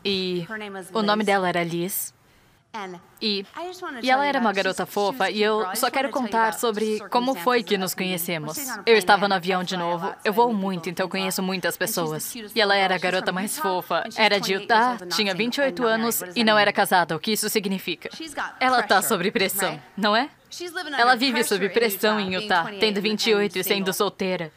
e 0.05 0.47
o 0.93 1.01
nome 1.01 1.23
dela 1.25 1.49
era 1.49 1.63
Liz. 1.63 2.13
E, 3.21 3.45
e 4.01 4.09
ela 4.09 4.25
era 4.25 4.39
uma 4.39 4.53
garota 4.53 4.85
fofa 4.85 5.29
e 5.29 5.43
eu 5.43 5.65
só 5.75 5.91
quero 5.91 6.09
contar 6.09 6.53
sobre 6.53 6.99
como 7.09 7.35
foi 7.35 7.63
que 7.63 7.77
nos 7.77 7.93
conhecemos. 7.93 8.57
Eu 8.85 8.95
estava 8.95 9.27
no 9.27 9.35
avião 9.35 9.63
de 9.63 9.75
novo. 9.75 10.13
Eu 10.23 10.31
vou 10.31 10.53
muito, 10.53 10.89
então 10.89 11.09
conheço 11.09 11.43
muitas 11.43 11.75
pessoas. 11.75 12.33
E 12.55 12.61
ela 12.61 12.75
era 12.75 12.95
a 12.95 12.97
garota 12.97 13.31
mais 13.31 13.57
fofa. 13.57 14.03
Era 14.15 14.39
de 14.39 14.53
Utah, 14.53 14.97
tinha 15.13 15.35
28 15.35 15.85
anos 15.85 16.23
e 16.35 16.43
não 16.43 16.57
era 16.57 16.71
casada. 16.71 17.15
O 17.15 17.19
que 17.19 17.31
isso 17.33 17.49
significa? 17.49 18.09
Ela 18.59 18.79
está 18.79 19.01
sob 19.01 19.29
pressão, 19.31 19.79
não 19.97 20.15
é? 20.15 20.29
Ela 20.97 21.15
vive 21.15 21.43
sob 21.43 21.69
pressão 21.69 22.19
em 22.19 22.35
Utah, 22.35 22.65
tendo 22.79 23.01
28 23.01 23.59
e 23.59 23.63
sendo 23.63 23.93
solteira. 23.93 24.51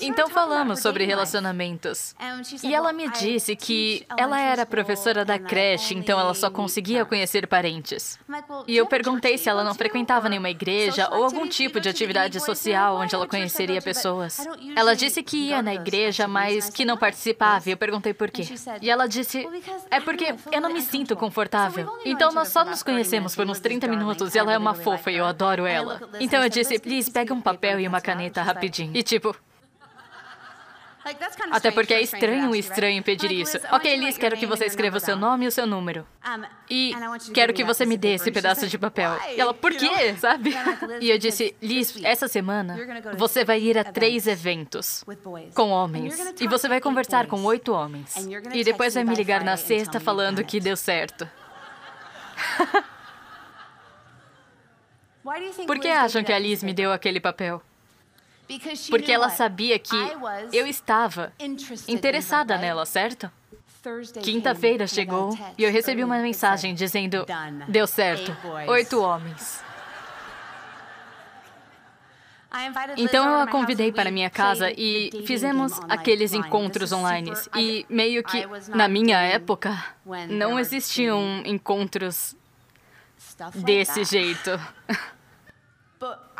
Então 0.00 0.28
falamos 0.28 0.80
sobre 0.80 1.04
relacionamentos. 1.04 2.14
E 2.62 2.74
ela 2.74 2.92
me 2.92 3.08
disse 3.10 3.56
que 3.56 4.06
ela 4.16 4.40
era 4.40 4.64
professora 4.64 5.24
da 5.24 5.38
creche, 5.38 5.94
então 5.94 6.18
ela 6.18 6.34
só 6.34 6.50
conseguia 6.50 7.04
conhecer 7.04 7.46
parentes. 7.46 8.18
E 8.66 8.76
eu 8.76 8.86
perguntei 8.86 9.36
se 9.36 9.48
ela 9.48 9.64
não 9.64 9.74
frequentava 9.74 10.28
nenhuma 10.28 10.50
igreja 10.50 11.08
ou 11.10 11.24
algum 11.24 11.46
tipo 11.48 11.80
de 11.80 11.88
atividade 11.88 12.40
social 12.40 12.96
onde 12.96 13.14
ela 13.14 13.26
conheceria 13.26 13.80
pessoas. 13.82 14.46
Ela 14.76 14.94
disse 14.94 15.22
que 15.22 15.48
ia 15.48 15.62
na 15.62 15.74
igreja, 15.74 16.28
mas 16.28 16.70
que 16.70 16.84
não 16.84 16.96
participava, 16.96 17.68
e 17.68 17.72
eu 17.72 17.76
perguntei 17.76 18.14
por 18.14 18.30
quê. 18.30 18.44
E 18.80 18.90
ela 18.90 19.06
disse: 19.06 19.46
É 19.90 20.00
porque 20.00 20.34
eu 20.52 20.60
não 20.60 20.72
me 20.72 20.82
sinto 20.82 21.16
confortável. 21.16 21.98
Então 22.04 22.32
nós 22.32 22.48
só 22.48 22.64
nos 22.64 22.82
conhecemos 22.82 23.34
por 23.34 23.46
uns 23.48 23.60
30 23.60 23.88
minutos 23.88 24.34
e 24.34 24.38
ela 24.38 24.52
é 24.52 24.58
uma 24.58 24.74
fofa 24.74 25.10
e 25.10 25.16
eu 25.16 25.26
adoro 25.26 25.66
ela. 25.66 26.00
Então 26.20 26.42
eu 26.42 26.48
disse: 26.48 26.78
Please, 26.78 27.10
pega 27.10 27.34
um 27.34 27.40
papel 27.40 27.80
e 27.80 27.88
uma 27.88 28.00
caneta 28.00 28.42
rapidinho. 28.42 28.92
E 28.94 29.02
tipo, 29.02 29.34
até 31.50 31.70
porque 31.70 31.94
é 31.94 32.02
estranho 32.02 32.50
um 32.50 32.54
estranho 32.54 33.02
pedir 33.02 33.30
isso. 33.30 33.58
Ok, 33.72 33.96
Liz, 33.96 34.18
quero 34.18 34.36
que 34.36 34.46
você 34.46 34.66
escreva 34.66 34.96
o 34.96 35.00
seu 35.00 35.16
nome 35.16 35.44
e 35.44 35.48
o 35.48 35.52
seu 35.52 35.66
número. 35.66 36.06
E 36.70 36.92
quero 37.32 37.52
que 37.52 37.64
você 37.64 37.86
me 37.86 37.96
dê 37.96 38.14
esse 38.14 38.30
pedaço 38.30 38.66
de 38.66 38.78
papel. 38.78 39.18
E 39.34 39.40
ela, 39.40 39.54
por 39.54 39.72
quê? 39.72 40.14
Sabe? 40.18 40.54
E 41.00 41.10
eu 41.10 41.18
disse, 41.18 41.54
Liz, 41.62 41.94
essa 42.02 42.28
semana 42.28 42.78
você 43.16 43.44
vai 43.44 43.60
ir 43.60 43.78
a 43.78 43.84
três 43.84 44.26
eventos 44.26 45.04
com 45.54 45.70
homens. 45.70 46.18
E 46.40 46.46
você 46.46 46.68
vai 46.68 46.80
conversar 46.80 47.26
com 47.26 47.42
oito 47.44 47.72
homens. 47.72 48.14
E 48.52 48.64
depois 48.64 48.94
vai 48.94 49.04
me 49.04 49.14
ligar 49.14 49.42
na 49.42 49.56
sexta 49.56 50.00
falando 50.00 50.44
que 50.44 50.60
deu 50.60 50.76
certo. 50.76 51.28
Por 55.66 55.78
que 55.78 55.88
acham 55.88 56.24
que 56.24 56.32
a 56.32 56.38
Liz 56.38 56.62
me 56.62 56.72
deu 56.72 56.90
aquele 56.90 57.20
papel? 57.20 57.62
Porque 58.88 59.12
ela 59.12 59.28
sabia 59.30 59.78
que 59.78 59.96
eu 60.52 60.66
estava 60.66 61.32
interessada 61.86 62.56
nela, 62.56 62.86
certo? 62.86 63.30
Quinta-feira 64.22 64.86
chegou 64.86 65.36
e 65.56 65.64
eu 65.64 65.70
recebi 65.70 66.02
uma 66.02 66.18
mensagem 66.18 66.74
dizendo: 66.74 67.24
deu 67.68 67.86
certo, 67.86 68.36
oito 68.66 69.00
homens. 69.00 69.62
Então 72.96 73.28
eu 73.30 73.40
a 73.40 73.46
convidei 73.46 73.92
para 73.92 74.10
minha 74.10 74.30
casa 74.30 74.70
e 74.70 75.10
fizemos 75.26 75.72
aqueles 75.88 76.32
encontros 76.32 76.92
online. 76.92 77.32
E 77.54 77.84
meio 77.88 78.22
que, 78.24 78.44
na 78.68 78.88
minha 78.88 79.20
época, 79.20 79.76
não 80.28 80.58
existiam 80.58 81.42
encontros 81.44 82.34
desse 83.54 84.04
jeito. 84.04 84.58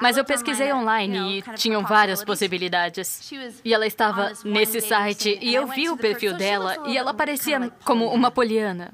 Mas 0.00 0.16
eu 0.16 0.24
pesquisei 0.24 0.72
online 0.72 1.38
e 1.38 1.42
tinham 1.56 1.82
várias 1.82 2.24
possibilidades. 2.24 3.32
E 3.64 3.72
ela 3.72 3.86
estava 3.86 4.32
nesse 4.44 4.80
site 4.80 5.38
e 5.40 5.54
eu 5.54 5.66
vi 5.66 5.88
o 5.88 5.96
perfil 5.96 6.34
dela 6.34 6.76
e 6.86 6.96
ela 6.96 7.12
parecia 7.12 7.70
como 7.84 8.06
uma 8.06 8.30
poliana. 8.30 8.92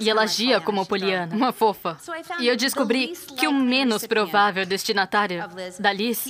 E 0.00 0.08
ela 0.08 0.22
agia 0.22 0.60
como 0.60 0.86
poliana, 0.86 1.34
uma 1.34 1.52
fofa. 1.52 1.98
E 2.40 2.48
eu 2.48 2.56
descobri 2.56 3.12
que 3.36 3.46
o 3.46 3.52
menos 3.52 4.06
provável 4.06 4.64
destinatário 4.66 5.44
da 5.78 5.92
Liz 5.92 6.26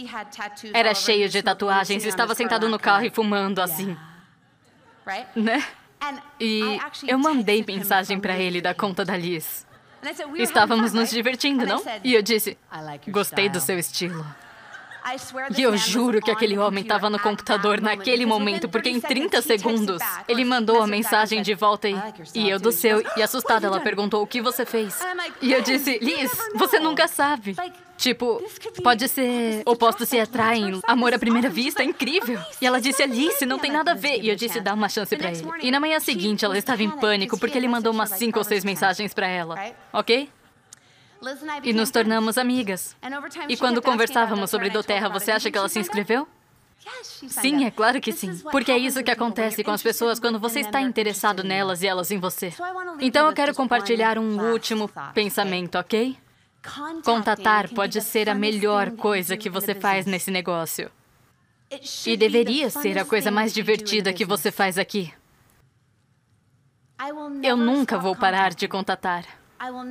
era 0.72 0.94
cheio 0.94 1.28
de 1.28 1.42
tatuagens 1.42 2.04
e 2.04 2.08
estava 2.08 2.34
sentado 2.34 2.68
no 2.68 2.78
carro 2.78 3.04
e 3.04 3.10
fumando 3.10 3.60
assim. 3.60 3.96
Né? 5.34 5.64
E 6.38 6.78
eu 7.06 7.18
mandei 7.18 7.64
mensagem 7.66 8.20
para 8.20 8.36
ele 8.38 8.60
da 8.60 8.74
conta 8.74 9.04
da 9.04 9.16
Liz. 9.16 9.66
Estávamos 10.42 10.92
nos 10.92 11.10
divertindo, 11.10 11.66
não? 11.66 11.82
E 12.04 12.14
eu 12.14 12.22
disse: 12.22 12.56
Gostei 13.08 13.48
do 13.48 13.60
seu 13.60 13.78
estilo. 13.78 14.24
E 15.56 15.62
eu 15.62 15.76
juro 15.76 16.20
que 16.20 16.30
aquele 16.30 16.58
homem 16.58 16.82
estava 16.82 17.08
no 17.08 17.18
computador 17.18 17.80
naquele 17.80 18.26
momento, 18.26 18.68
porque 18.68 18.88
em 18.88 19.00
30 19.00 19.40
segundos 19.42 20.02
ele 20.26 20.44
mandou 20.44 20.82
a 20.82 20.86
mensagem 20.86 21.42
de 21.42 21.54
volta 21.54 21.88
e, 21.88 21.96
e 22.34 22.48
eu 22.48 22.58
do 22.58 22.72
seu. 22.72 23.04
E 23.16 23.22
assustada, 23.22 23.66
ela 23.66 23.80
perguntou: 23.80 24.22
O 24.22 24.26
que 24.26 24.42
você 24.42 24.66
fez? 24.66 24.98
E 25.40 25.52
eu 25.52 25.62
disse: 25.62 25.98
Liz, 26.00 26.30
você 26.54 26.78
nunca 26.78 27.08
sabe. 27.08 27.56
Tipo, 27.96 28.42
pode 28.82 29.08
ser 29.08 29.62
opostos 29.64 30.08
se 30.08 30.18
atraem, 30.20 30.80
amor 30.86 31.14
à 31.14 31.18
primeira 31.18 31.48
vista, 31.48 31.82
é 31.82 31.86
incrível. 31.86 32.38
E 32.60 32.66
ela 32.66 32.78
disse, 32.78 33.02
Alice, 33.02 33.46
não 33.46 33.58
tem 33.58 33.72
nada 33.72 33.92
a 33.92 33.94
ver. 33.94 34.22
E 34.22 34.28
eu 34.28 34.36
disse, 34.36 34.60
dá 34.60 34.74
uma 34.74 34.88
chance 34.88 35.16
para 35.16 35.30
ele. 35.30 35.42
E 35.62 35.70
na 35.70 35.80
manhã 35.80 35.98
seguinte, 35.98 36.44
ela 36.44 36.58
estava 36.58 36.82
em 36.82 36.90
pânico 36.90 37.38
porque 37.38 37.56
ele 37.56 37.66
mandou 37.68 37.92
umas 37.92 38.10
cinco 38.10 38.38
ou 38.38 38.44
seis 38.44 38.64
mensagens 38.64 39.14
para 39.14 39.26
ela, 39.26 39.58
ok? 39.92 40.28
E 41.62 41.72
nos 41.72 41.90
tornamos 41.90 42.38
amigas. 42.38 42.96
E 43.48 43.56
quando 43.56 43.82
conversávamos 43.82 44.50
sobre 44.50 44.70
Doterra, 44.70 45.08
você 45.08 45.30
acha 45.30 45.50
que 45.50 45.58
ela 45.58 45.68
se 45.68 45.78
inscreveu? 45.78 46.26
Sim, 47.02 47.64
é 47.64 47.70
claro 47.70 48.00
que 48.00 48.12
sim. 48.12 48.36
Porque 48.50 48.70
é 48.70 48.78
isso 48.78 49.02
que 49.02 49.10
acontece 49.10 49.64
com 49.64 49.70
as 49.70 49.82
pessoas 49.82 50.20
quando 50.20 50.38
você 50.38 50.60
está 50.60 50.80
interessado 50.80 51.42
nelas 51.42 51.82
e 51.82 51.86
elas 51.86 52.10
em 52.10 52.18
você. 52.18 52.52
Então 53.00 53.26
eu 53.26 53.32
quero 53.32 53.54
compartilhar 53.54 54.18
um 54.18 54.52
último 54.52 54.88
pensamento, 55.12 55.76
ok? 55.76 56.16
Contatar 57.04 57.68
pode 57.70 58.00
ser 58.00 58.28
a 58.28 58.34
melhor 58.34 58.92
coisa 58.92 59.36
que 59.36 59.50
você 59.50 59.74
faz 59.74 60.06
nesse 60.06 60.30
negócio. 60.30 60.90
E 62.06 62.16
deveria 62.16 62.70
ser 62.70 62.98
a 62.98 63.04
coisa 63.04 63.30
mais 63.30 63.52
divertida 63.52 64.12
que 64.12 64.24
você 64.24 64.52
faz 64.52 64.78
aqui. 64.78 65.12
Eu 67.42 67.56
nunca 67.56 67.98
vou 67.98 68.16
parar 68.16 68.54
de 68.54 68.66
contatar. 68.68 69.24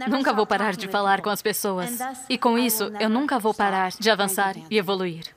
Nunca 0.07 0.33
vou 0.33 0.45
parar 0.45 0.75
de 0.75 0.87
falar 0.87 1.21
com 1.21 1.29
as 1.29 1.41
pessoas. 1.41 1.97
E 2.29 2.37
com 2.37 2.57
isso, 2.57 2.91
eu 2.99 3.09
nunca 3.09 3.39
vou 3.39 3.53
parar 3.53 3.91
de 3.91 4.09
avançar 4.09 4.55
e 4.69 4.77
evoluir. 4.77 5.35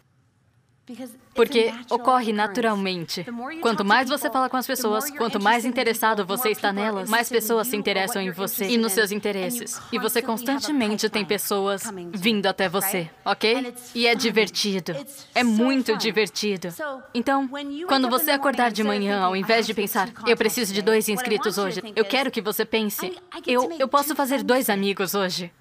Porque 1.34 1.72
ocorre 1.90 2.32
naturalmente. 2.32 3.24
Quanto 3.60 3.84
mais 3.84 4.08
você 4.08 4.30
fala 4.30 4.48
com 4.48 4.56
as 4.56 4.66
pessoas, 4.66 5.10
quanto 5.10 5.40
mais 5.40 5.64
interessado 5.64 6.26
você 6.26 6.50
está 6.50 6.72
nelas, 6.72 7.08
mais 7.08 7.28
pessoas 7.28 7.68
se 7.68 7.76
interessam 7.76 8.20
em 8.20 8.30
você 8.30 8.68
e 8.68 8.76
nos 8.76 8.92
seus 8.92 9.12
interesses. 9.12 9.80
E 9.92 9.98
você 9.98 10.20
constantemente 10.20 11.08
tem 11.08 11.24
pessoas 11.24 11.82
vindo 12.12 12.46
até 12.46 12.68
você, 12.68 13.08
ok? 13.24 13.74
E 13.94 14.06
é 14.06 14.14
divertido. 14.14 14.96
É 15.34 15.44
muito 15.44 15.96
divertido. 15.96 16.68
Então, 17.14 17.48
quando 17.86 18.08
você 18.08 18.30
acordar 18.30 18.70
de 18.70 18.82
manhã, 18.82 19.20
ao 19.20 19.36
invés 19.36 19.66
de 19.66 19.74
pensar, 19.74 20.10
eu 20.26 20.36
preciso 20.36 20.72
de 20.72 20.82
dois 20.82 21.08
inscritos 21.08 21.58
hoje, 21.58 21.80
eu 21.94 22.04
quero 22.04 22.30
que 22.30 22.40
você 22.40 22.64
pense, 22.64 23.12
eu, 23.46 23.70
eu 23.78 23.88
posso 23.88 24.14
fazer 24.14 24.42
dois 24.42 24.68
amigos 24.68 25.14
hoje. 25.14 25.52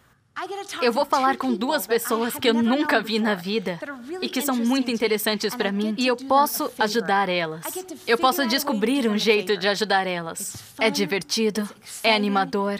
Eu 0.81 0.93
vou 0.93 1.05
falar 1.05 1.37
com 1.37 1.53
duas 1.53 1.87
pessoas 1.87 2.35
que 2.35 2.47
eu 2.47 2.53
nunca 2.53 3.01
vi 3.01 3.17
na 3.17 3.33
vida 3.33 3.79
e 4.21 4.29
que 4.29 4.41
são 4.41 4.55
muito 4.55 4.91
interessantes 4.91 5.55
para 5.55 5.71
mim 5.71 5.95
e 5.97 6.05
eu 6.05 6.15
posso 6.15 6.71
ajudar 6.77 7.27
elas. 7.27 7.65
Eu 8.05 8.17
posso 8.17 8.45
descobrir 8.47 9.09
um 9.09 9.17
jeito 9.17 9.57
de 9.57 9.67
ajudar 9.67 10.05
elas. 10.05 10.55
É 10.79 10.89
divertido, 10.91 11.67
é 12.03 12.13
animador 12.13 12.79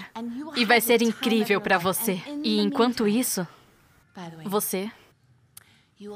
e 0.55 0.65
vai 0.65 0.79
ser 0.79 1.01
incrível 1.01 1.59
para 1.59 1.77
você. 1.77 2.21
E 2.43 2.59
enquanto 2.59 3.07
isso, 3.07 3.47
você 4.45 4.91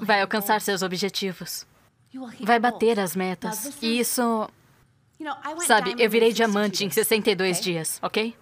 vai 0.01 0.21
alcançar 0.21 0.61
seus 0.61 0.83
objetivos. 0.83 1.65
Vai 2.41 2.59
bater 2.59 2.99
as 2.99 3.15
metas. 3.15 3.81
E 3.81 3.99
isso. 3.99 4.49
Sabe, 5.65 5.95
eu 5.97 6.09
virei 6.09 6.33
diamante 6.33 6.83
em 6.83 6.89
62 6.89 7.61
dias, 7.61 7.99
ok? 8.01 8.35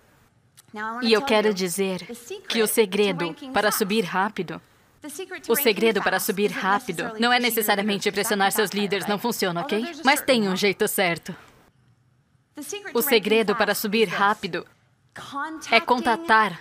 E 1.01 1.13
eu 1.13 1.21
quero 1.21 1.53
dizer 1.53 2.05
que 2.47 2.61
o 2.61 2.67
segredo 2.67 3.35
para 3.53 3.71
subir 3.71 4.01
rápido 4.01 4.61
o 5.47 5.55
segredo 5.55 6.01
para 6.01 6.19
subir 6.19 6.51
rápido 6.51 7.13
não 7.19 7.31
é 7.31 7.39
necessariamente 7.39 8.11
pressionar 8.11 8.51
seus 8.51 8.71
líderes, 8.71 9.07
não 9.07 9.17
funciona, 9.17 9.61
ok? 9.61 9.85
Mas 10.03 10.21
tem 10.21 10.47
um 10.49 10.55
jeito 10.55 10.87
certo. 10.87 11.33
O 12.93 13.01
segredo 13.01 13.55
para 13.55 13.73
subir 13.73 14.09
rápido 14.09 14.65
é 15.71 15.79
contatar 15.79 16.59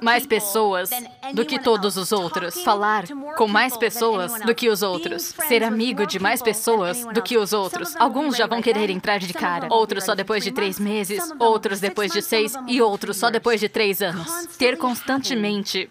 mais 0.00 0.26
pessoas 0.26 0.90
do 1.32 1.44
que 1.44 1.58
todos 1.58 1.96
os 1.96 2.12
outros, 2.12 2.62
falar 2.62 3.04
com 3.36 3.46
mais 3.46 3.76
pessoas 3.76 4.40
do 4.40 4.54
que 4.54 4.68
os 4.68 4.82
outros, 4.82 5.34
ser 5.48 5.62
amigo 5.62 6.06
de 6.06 6.18
mais 6.18 6.42
pessoas 6.42 7.04
do 7.06 7.22
que 7.22 7.36
os 7.36 7.52
outros. 7.52 7.96
Alguns 7.96 8.36
já 8.36 8.46
vão 8.46 8.62
querer 8.62 8.90
entrar 8.90 9.18
de 9.18 9.32
cara, 9.32 9.68
outros 9.70 10.04
só 10.04 10.14
depois 10.14 10.44
de 10.44 10.52
três 10.52 10.78
meses, 10.78 11.22
outros 11.38 11.80
depois 11.80 12.12
de 12.12 12.22
seis 12.22 12.54
e 12.66 12.80
outros 12.80 13.16
só 13.16 13.30
depois 13.30 13.60
de 13.60 13.68
três 13.68 14.00
anos. 14.02 14.46
Ter 14.56 14.76
constantemente 14.76 15.90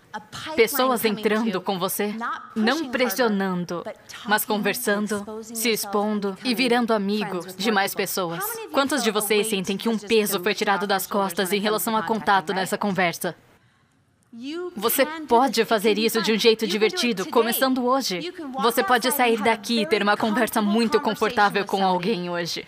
pessoas 0.55 1.05
entrando 1.05 1.61
com 1.61 1.77
você, 1.77 2.15
não 2.55 2.89
pressionando, 2.89 3.83
mas 4.25 4.45
conversando, 4.45 5.39
se 5.41 5.69
expondo 5.69 6.37
e 6.43 6.53
virando 6.53 6.93
amigo 6.93 7.39
de 7.55 7.71
mais 7.71 7.93
pessoas. 7.93 8.43
Quantos 8.71 9.03
de 9.03 9.11
vocês 9.11 9.47
sentem 9.47 9.77
que 9.77 9.89
um 9.89 9.97
peso 9.97 10.39
foi 10.41 10.53
tirado 10.53 10.87
das 10.87 11.07
costas 11.07 11.51
em 11.51 11.59
relação 11.59 11.95
a 11.95 12.03
contato 12.07 12.53
nessa 12.53 12.77
conversa. 12.77 13.35
Você 14.75 15.05
pode 15.27 15.63
fazer 15.65 15.97
isso 15.97 16.21
de 16.21 16.31
um 16.31 16.37
jeito 16.37 16.67
divertido, 16.67 17.25
começando 17.27 17.85
hoje. 17.85 18.31
Você 18.61 18.83
pode 18.83 19.11
sair 19.11 19.41
daqui 19.41 19.81
e 19.81 19.85
ter 19.85 20.03
uma 20.03 20.15
conversa 20.17 20.61
muito 20.61 20.99
confortável 20.99 21.65
com 21.65 21.83
alguém 21.83 22.29
hoje. 22.29 22.65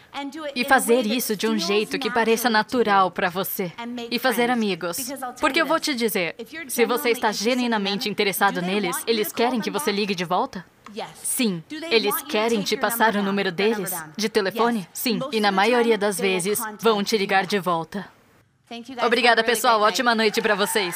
E 0.56 0.66
fazer 0.66 1.06
isso 1.06 1.36
de 1.36 1.48
um 1.48 1.58
jeito 1.60 2.00
que 2.00 2.10
pareça 2.10 2.50
natural 2.50 3.12
para 3.12 3.30
você. 3.30 3.72
E 4.10 4.18
fazer 4.18 4.50
amigos. 4.50 4.98
Porque 5.40 5.62
eu 5.62 5.66
vou 5.66 5.80
te 5.80 5.94
dizer: 5.94 6.36
se 6.68 6.86
você 6.86 7.10
está 7.10 7.32
genuinamente 7.32 8.10
interessado 8.10 8.62
neles, 8.62 8.98
eles 9.06 9.32
querem 9.32 9.62
que 9.62 9.70
você 9.70 9.92
ligue 9.92 10.16
de 10.16 10.26
volta? 10.26 10.66
Sim. 11.22 11.64
Eles 11.92 12.20
querem 12.24 12.62
te 12.64 12.76
passar 12.76 13.16
o 13.16 13.22
número 13.22 13.52
deles? 13.52 13.94
De 14.18 14.28
telefone? 14.28 14.88
Sim. 14.92 15.20
E 15.32 15.40
na 15.40 15.52
maioria 15.52 15.98
das 15.98 16.18
vezes, 16.18 16.60
vão 16.80 17.04
te 17.04 17.18
ligar 17.18 17.46
de 17.46 17.60
volta. 17.60 18.08
Obrigada, 19.06 19.44
pessoal. 19.44 19.82
Ótima 19.82 20.14
noite 20.14 20.42
para 20.42 20.56
vocês. 20.56 20.96